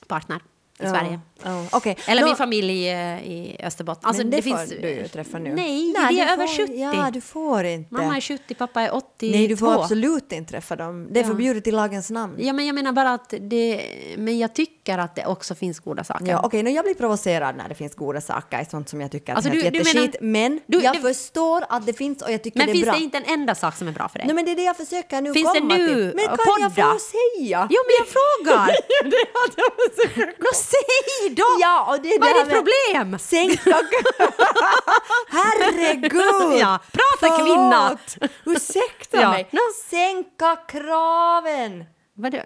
[0.07, 0.39] partner
[0.81, 0.89] i Ja.
[0.89, 1.19] Sverige.
[1.43, 1.65] Ja.
[1.71, 1.97] Okej.
[2.07, 4.07] Eller Nå- min familj eh, i Österbotten.
[4.07, 5.53] Alltså, men det, det, får finns, du ju träffa nu.
[5.55, 6.73] Nej, Nej, de är du över får, 70.
[6.75, 7.93] Ja, du får inte.
[7.93, 9.37] Mamma är 70, pappa är 82.
[9.37, 11.07] Nej, du får absolut inte träffa dem.
[11.11, 11.27] Det är Ja.
[11.27, 12.35] förbjudet i lagens namn.
[12.39, 13.81] Ja, men jag menar bara att det,
[14.17, 16.25] men jag tycker att det också finns goda saker.
[16.25, 19.33] Ja, okej, okay, jag blir provocerad när det finns goda saker sånt som jag tycker
[19.33, 20.15] Alltså, är du- du jätteskit.
[20.21, 22.85] men Du- jag det- förstår att det finns och jag tycker men det är finns
[22.85, 22.93] bra.
[22.93, 24.27] det inte en enda sak som är bra för dig?
[24.27, 26.11] Nej, men det är det jag försöker nu Finns det komma nu till.
[26.15, 26.73] Men kan podda?
[26.77, 27.67] jag få säga?
[27.71, 28.65] Jo, men jag frågar!
[29.11, 30.33] det är jag försöker
[30.71, 31.43] säg då!
[31.61, 33.19] Ja, och det är Vad är ditt problem?
[33.19, 33.61] Sänka...
[35.29, 36.59] Herregud!
[36.59, 37.97] Ja, prata kvinna.
[38.05, 38.31] Förlåt.
[38.45, 39.29] Ursäkta Ja.
[39.31, 39.47] mig.
[39.51, 39.59] No.
[39.89, 41.85] Sänka kraven!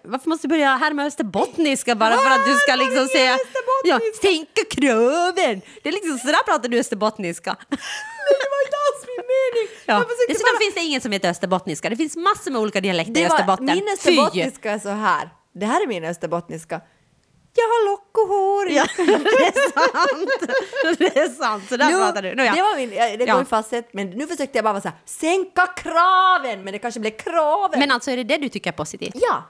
[0.03, 3.37] Varför måste du börja härma österbottniska bara för att du ska liksom säga...
[3.83, 5.61] Ja, sänka kraven!
[5.83, 7.55] Det är liksom sådär pratar du österbottniska.
[7.69, 7.79] Nej,
[8.39, 9.69] det var inte alls min mening.
[9.85, 10.05] Ja.
[10.27, 11.89] Dessutom bara- finns det inget som heter österbottniska.
[11.89, 13.65] Det finns massor med olika dialekter i var, Österbotten.
[13.65, 13.91] min Fy!
[13.93, 15.29] österbottniska är så här.
[15.53, 16.81] Det här är min österbottniska.
[17.57, 18.69] Jag har lock och hår.
[18.69, 20.29] Ja, det är sant.
[20.99, 21.63] Det är sant.
[21.69, 22.35] Så där Nu- pratar du.
[22.35, 22.53] Nu, ja.
[22.53, 23.33] Det var min, ja, det Ja.
[23.33, 26.79] går i facett, men nu försökte jag bara vara så här, sänka kraven, men det
[26.79, 27.79] kanske blev kraven.
[27.79, 29.13] Men alltså är det det du tycker är positivt?
[29.15, 29.43] ja,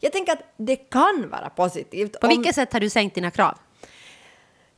[0.00, 2.20] jag tänker att det kan vara positivt.
[2.20, 3.58] På om- vilket sätt har du sänkt dina krav?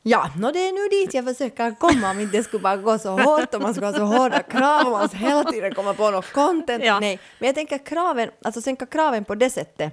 [0.03, 2.99] Ja, no, det är nu dit jag försöker komma om inte det skulle bara gå
[2.99, 5.95] så hårt och man skulle ha så hårda krav och man ska hela tiden komma
[5.95, 6.85] på något content.
[6.85, 7.01] Ja.
[7.01, 9.93] Nej, men jag tänker kraven, alltså sänka kraven på det sättet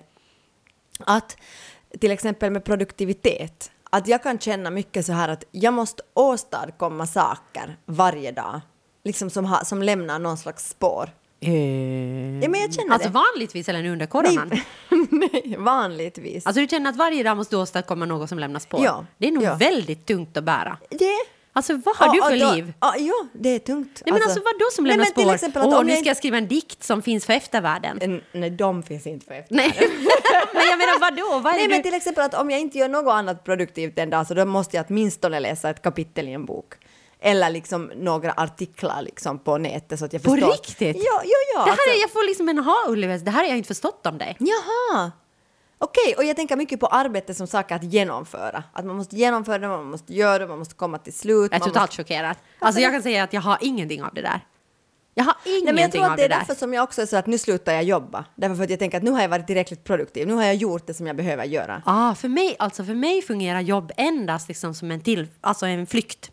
[0.99, 1.37] att
[1.99, 7.07] till exempel med produktivitet, att jag kan känna mycket så här att jag måste åstadkomma
[7.07, 8.61] saker varje dag,
[9.03, 11.09] liksom som, ha, som lämnar någon slags spår.
[11.39, 13.13] Ja, men jag känner Alltså det.
[13.13, 14.49] vanligtvis eller nu under coronan?
[14.49, 14.63] Nej,
[15.11, 16.45] nej, vanligtvis.
[16.45, 18.81] Alltså du känner att varje dag måste du åstadkomma något som lämnar spår?
[18.83, 19.55] Ja, Det är nog ja.
[19.55, 20.77] väldigt tungt att bära.
[20.89, 21.15] det
[21.57, 22.73] Alltså vad har Ja, du för då- liv?
[22.81, 24.01] Ja, ja, det är tungt.
[24.05, 25.33] Nej men alltså vad då som lämnar spår?
[25.33, 28.01] exempel att om nu ska jag skriva en dikt som finns för eftervärlden.
[28.01, 29.55] inte- Nej, de finns inte för efter.
[29.55, 29.73] Nej,
[30.53, 31.39] men jag menar vadå?
[31.39, 34.27] Vad Nej, men till exempel att om jag inte gör något annat produktivt en dag
[34.27, 36.73] så då måste jag åtminstone läsa ett kapitel i en bok.
[37.19, 40.51] Eller liksom några artiklar liksom på nätet så att jag På förstår.
[40.51, 40.95] riktigt?
[40.97, 41.59] Ja, ja, ja.
[41.59, 43.25] Det här alltså- är, jag får liksom en aha-upplevelse.
[43.25, 44.37] Det här har jag inte förstått om dig.
[44.39, 45.11] Jaha!
[45.79, 48.63] Okej, och jag tänker mycket på arbete som saker att genomföra.
[48.73, 51.51] Att man måste genomföra det, man måste göra det, man måste komma till slut.
[51.51, 52.03] Jag är man totalt måste...
[52.03, 52.35] chockerad.
[52.59, 54.41] Alltså jag kan säga att jag har ingenting av det där.
[55.13, 56.39] Jag har Nej, ingenting men jag tror att det är det där.
[56.39, 58.25] därför som jag också är så att nu slutar jag jobba.
[58.35, 60.27] Därför för att jag tänker att nu har jag varit tillräckligt produktiv.
[60.27, 61.81] Nu har jag gjort det som jag behöver göra.
[61.85, 65.87] Ah, för, mig, alltså för mig fungerar jobb endast liksom som en, till, alltså en
[65.87, 66.31] flykt.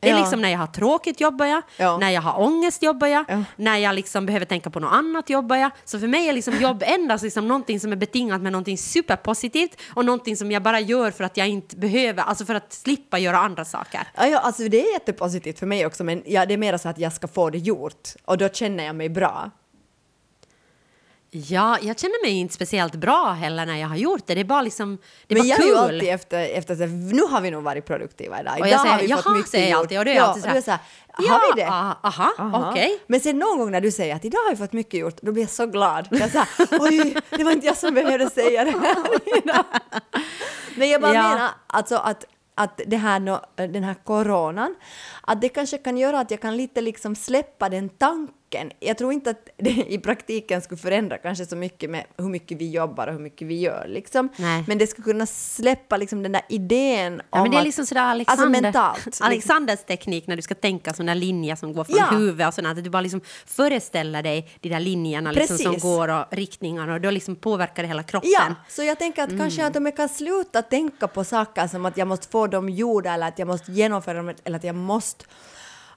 [0.00, 0.20] Det är Ja.
[0.20, 1.98] liksom när jag har tråkigt jobbar jag, Ja.
[1.98, 3.42] när jag har ångest jobbar jag, Ja.
[3.56, 5.70] när jag liksom behöver tänka på något annat jobbar jag.
[5.84, 9.76] Så för mig är liksom jobb endast liksom någonting som är betingat med någonting superpositivt
[9.94, 13.18] och någonting som jag bara gör för att jag inte behöver, alltså för att slippa
[13.18, 14.00] göra andra saker.
[14.16, 16.88] Ja, ja, alltså det är jättepositivt för mig också, men ja, det är mer så
[16.88, 18.08] att jag ska få det gjort.
[18.24, 19.50] Och då känner jag mig bra.
[21.32, 24.34] Ja, jag känner mig inte speciellt bra heller när jag har gjort det.
[24.34, 25.66] Det är bara liksom, det men bara jag kul.
[25.68, 28.52] ju alltid efter, efter så, nu har vi nog varit produktiva idag.
[28.54, 29.98] Och jag Idag säger, har vi fått jaha, mycket säger jag alltid.
[29.98, 30.80] Och då är jag ja, alltid så här, så här,
[31.18, 31.68] ja, har vi det?
[31.68, 32.70] ah, aha, Aha.
[32.70, 32.98] okej.
[33.06, 35.32] Men sen någon gång när du säger att idag har vi fått mycket gjort, då
[35.32, 36.08] blir jag så glad.
[36.10, 36.48] Jag så här,
[36.80, 38.96] oj, det var inte jag som behövde säga det här.
[40.76, 41.22] Men jag bara Ja.
[41.22, 42.24] menar alltså att,
[42.54, 43.20] att det här,
[43.68, 44.74] den här coronan,
[45.22, 48.34] att det kanske kan göra att jag kan lite liksom släppa den tanken.
[48.80, 52.58] Jag tror inte att det i praktiken skulle förändra kanske så mycket med hur mycket
[52.58, 54.28] vi jobbar och hur mycket vi gör liksom.
[54.36, 54.64] Nej.
[54.66, 57.86] Men det skulle kunna släppa liksom den där idén Ja, om men det är liksom
[57.86, 59.06] sådär Alexander, Alltså mentalt.
[59.06, 59.26] liksom.
[59.26, 62.04] Alexanders teknik när du ska tänka som en linje som går från Ja.
[62.10, 66.08] huvudet och sådär, att du bara liksom föreställer dig de där linjerna liksom som går
[66.08, 68.30] och riktningarna och då liksom påverkar det hela kroppen.
[68.30, 69.40] Ja, så jag tänker att Mm.
[69.40, 72.68] kanske att om jag kan sluta tänka på saker som att jag måste få dem
[72.68, 75.24] gjorda eller att jag måste genomföra dem eller att jag måste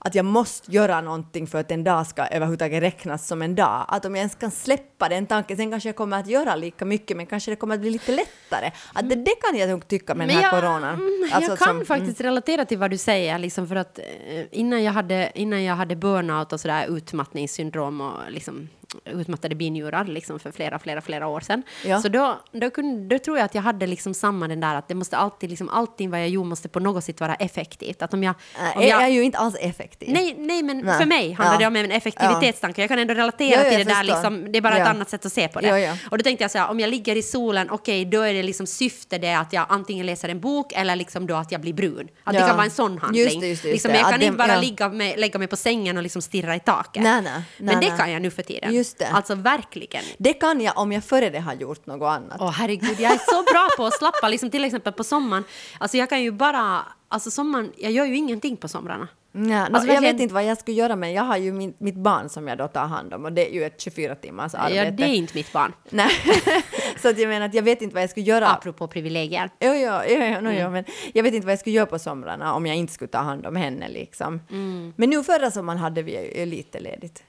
[0.06, 3.86] att jag måste göra någonting för att en dag ska överhuvudtaget räknas som en dag.
[3.88, 6.86] Att om jag ens kan släppa den tanken, sen kanske jag kommer att göra lika
[6.86, 8.72] mycket men kanske det kommer att bli lite lättare.
[8.94, 10.94] Att det, det kan jag nog tycka med den här jag, coronan.
[10.96, 14.06] mm, Alltså jag kan som- faktiskt relatera till vad du säger, liksom för att eh,
[14.52, 18.70] innan jag hade, innan jag hade burnout och sådär utmattningssyndrom och liksom
[19.06, 21.64] utmattade binjurar liksom för flera, flera, flera år sedan.
[21.86, 22.02] Ja.
[22.02, 24.88] Så då, då, kunde, då tror jag att jag hade liksom samma den där att
[24.88, 28.02] det måste alltid, liksom allting vad jag gjorde måste på något sätt vara effektivt.
[28.02, 30.10] Att om jag, Äh, om jag, jag är ju inte alls effektiv.
[30.14, 30.98] Nej, nej, men Nej.
[31.00, 31.60] för mig handlar Ja.
[31.60, 32.82] det om en effektivitetstanke.
[32.82, 34.04] Jag kan ändå relatera Ja, till det där.
[34.04, 35.98] Liksom, det är bara ett annat sätt att se på det.
[36.12, 38.44] Och då tänkte jag så här, om jag ligger i solen, okej, då är det
[38.44, 41.74] liksom syfte det att jag antingen läser en bok eller liksom då att jag blir
[41.74, 42.08] brun.
[42.24, 43.24] Att det kan vara en sån handling.
[43.24, 45.48] Just det, just det, just liksom, jag kan det- inte bara ligga med, lägga mig
[45.48, 47.04] på sängen och liksom stirra i taket.
[47.04, 48.74] Nej, nej, men det kan jag nu för tiden.
[48.84, 49.08] Just det.
[49.08, 50.04] Alltså verkligen.
[50.18, 52.38] Det kan jag om jag före det har gjort något annat.
[52.42, 55.44] Åh herregud, jag är så bra på att slappa, liksom till exempel på sommaren.
[55.80, 59.08] Alltså jag kan ju bara, alltså sommaren, jag gör ju ingenting på somrarna.
[59.36, 61.74] Nej, no, Alltså, jag vet inte vad jag skulle göra men jag har ju min,
[61.78, 64.54] mitt barn som jag då tar hand om och det är ju ett 24 timmars
[64.56, 64.76] arbete.
[64.76, 65.74] Ja, det är inte mitt barn.
[65.90, 66.10] Nej,
[67.02, 68.48] så att jag menar att jag vet inte vad jag skulle göra.
[68.48, 69.50] Apropå privilegier.
[69.60, 70.72] Jo, jo, jo, jo, no, Mm.
[70.72, 73.18] men jag vet inte vad jag skulle göra på somrarna om jag inte skulle ta
[73.18, 74.42] hand om henne liksom.
[74.50, 74.94] Mm.
[74.96, 77.24] Men nu förra sommaren hade vi ju lite ledigt.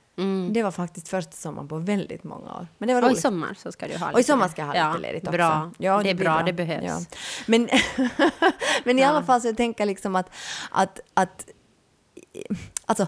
[0.53, 2.67] Det var faktiskt första sommaren på väldigt många år.
[2.79, 3.23] Men det var Och i roligt.
[3.23, 5.33] sommar så ska du ha Och i sommar ska jag ha ja, lite ledigt också.
[5.37, 6.85] Bra, Ja, det är blir bra, det behövs.
[6.87, 7.01] Ja.
[7.47, 7.69] Men,
[8.85, 9.09] men i Ja.
[9.09, 10.31] alla fall så jag tänker liksom att,
[10.71, 11.47] att, att
[12.87, 13.07] alltså,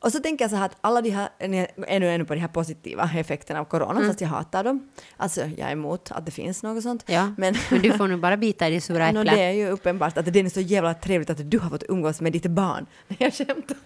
[0.00, 2.48] Och så tänker jag så här att alla de här, ännu ännu på de här
[2.48, 4.06] positiva effekterna av corona, Mm.
[4.06, 4.88] fast jag hatar dem.
[5.16, 7.04] Alltså jag är emot att det finns något sånt.
[7.06, 9.26] Ja, Men, men du får nog bara bita i det sura äpplet.
[9.26, 12.20] det är ju uppenbart att det är så jävla trevligt att du har fått umgås
[12.20, 12.86] med ditt barn.
[13.18, 13.76] Jag skämtar.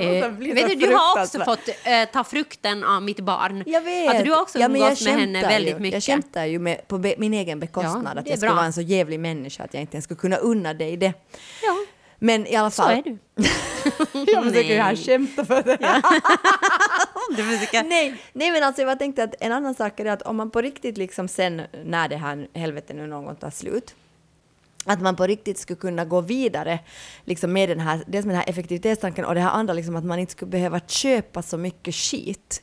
[0.06, 3.62] Eh, så vet du, du har också fått eh, ta frukten av mitt barn.
[3.66, 4.08] Jag vet.
[4.08, 5.80] Alltså, du har också ja, men umgåtts med henne väldigt ju.
[5.80, 5.94] mycket.
[5.94, 8.12] Jag skämtar ju med, på min egen bekostnad.
[8.16, 10.36] Ja, att jag skulle vara en så jävlig människa att jag inte ens skulle kunna
[10.36, 11.12] unna dig det.
[11.62, 11.76] Ja,
[12.18, 12.92] Men i alla så fall.
[12.92, 13.18] är du.
[14.32, 15.78] jag försöker ju här skämta för det.
[17.36, 17.82] Försöker...
[17.82, 20.60] nej, nej, men alltså jag tänkte att en annan sak är att om man på
[20.60, 23.94] riktigt liksom sen när det här helvetet nu någon gång tar slut
[24.86, 26.78] att man på riktigt skulle kunna gå vidare
[27.24, 30.04] liksom med den här, dels med den här effektivitetstanken och det här andra liksom att
[30.04, 32.62] man inte skulle behöva köpa så mycket skit.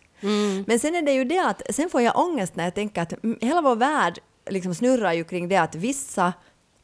[0.65, 3.23] Men sen är det ju det att sen får jag ångest när jag tänker att
[3.23, 4.19] mm, hela vår värld
[4.49, 6.33] liksom snurrar ju kring det att vissa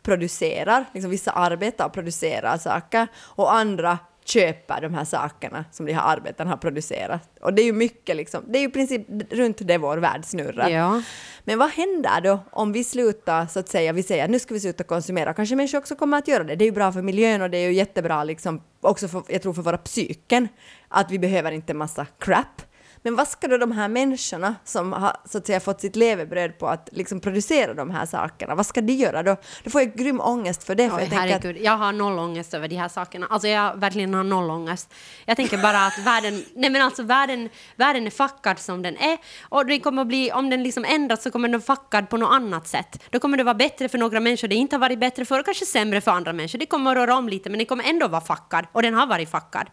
[0.04, 3.98] producerar, liksom vissa arbetar och producerar saker och andra
[4.30, 7.30] köper de här sakerna som de här arbetarna har producerat.
[7.42, 10.26] Och det är ju mycket liksom, det är ju i princip runt det vår värld
[10.26, 10.70] snurrar.
[10.70, 11.02] Ja.
[11.44, 14.60] Men vad händer då om vi slutar, så att säga, vi säger nu ska vi
[14.60, 16.56] sluta konsumera, kanske människor också kommer att göra det.
[16.56, 19.42] Det är ju bra för miljön och det är ju jättebra liksom, också för, jag
[19.42, 20.48] tror för våra psyken,
[20.88, 22.62] att vi behöver inte massa crap.
[23.02, 26.60] Men vad ska då de här människorna som har så att säga fått sitt levebröd
[26.60, 29.36] på att liksom producera de här sakerna, vad ska de göra då?
[29.64, 30.90] Då får jag grym ångest för det.
[30.90, 33.28] För Oj, jag tänker att, herregud, jag har noll ångest över de här sakerna.
[33.30, 34.94] Alltså jag verkligen har noll ångest.
[35.26, 39.18] Jag tänker bara att världen, nej men alltså världen, världen är fuckad som den är.
[39.50, 42.32] Och det kommer att bli, om den liksom ändras så kommer den fuckad på något
[42.32, 43.04] annat sätt.
[43.10, 45.46] Då kommer det vara bättre för några människor det inte har varit bättre för och
[45.46, 46.60] kanske sämre för andra människor.
[46.60, 48.66] Det kommer att röra om lite men det kommer ändå vara fuckad.
[48.72, 49.68] Och den har varit fuckad.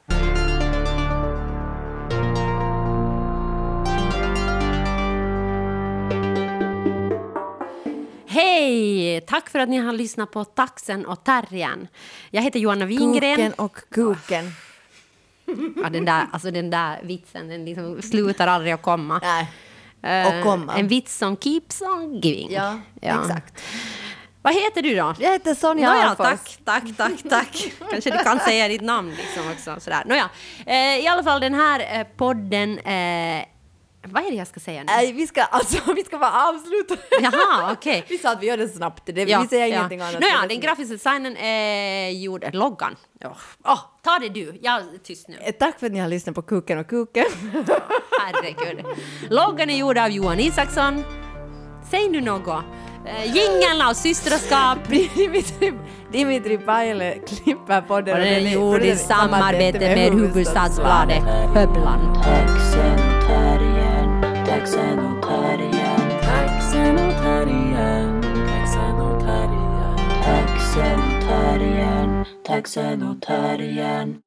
[8.36, 9.20] Hej!
[9.20, 11.88] Tack för att ni har lyssnat på Taxen och Terriern.
[12.30, 13.36] Jag heter Johanna Wingren.
[13.36, 14.52] kuken och kuken.
[15.82, 19.20] Ja, den, där, alltså den där vitsen, den liksom slutar aldrig att komma.
[19.22, 19.50] Nej.
[20.02, 20.78] Eh, och komma.
[20.78, 22.52] En vits som keeps on giving.
[22.52, 23.62] Ja, exakt.
[24.42, 25.14] Vad heter du då?
[25.20, 26.26] Jag heter Sonja Nåja, Alfors.
[26.26, 27.72] tack, tack, tack, tack.
[27.90, 29.80] Kanske du kan säga ditt namn liksom också.
[29.80, 30.02] Sådär.
[30.06, 30.28] Nåja,
[30.66, 32.78] eh, i alla fall den här eh, podden...
[32.78, 33.44] Eh,
[34.12, 34.86] vad är det jag ska säga nu?
[34.86, 36.96] Nej, vi ska alltså, vi ska bara avsluta.
[37.20, 38.04] Jaha, okej.
[38.08, 39.02] Vi sa att vi gör det snabbt.
[39.06, 40.20] Det, vi säger ingenting annat.
[40.20, 42.44] Nåja, den grafiska designen är gjord...
[42.52, 42.96] Loggan.
[43.24, 43.30] Åh,
[43.64, 44.58] åh, ta det du.
[44.62, 45.36] Jag är tyst nu.
[45.40, 47.24] Eh, Tack för att ni har lyssnat på Kuken och Kuken.
[48.20, 48.84] Herregud.
[49.30, 51.04] Loggan är gjord av Johan Isaksson.
[51.90, 52.64] Säg nu något.
[53.06, 54.78] Eh, Jingeln av systraskap.
[54.88, 55.72] Dimitri,
[56.12, 58.14] Dimitri Paile klipper podden.
[58.14, 61.22] Och den är är gjord i samarbete med Hufvudstadsbladet
[61.54, 62.16] Höbland.
[64.56, 74.25] Taxen och terriern, taxen och terriern, taxen och terriern, taxen och terriern, taxen och terriern.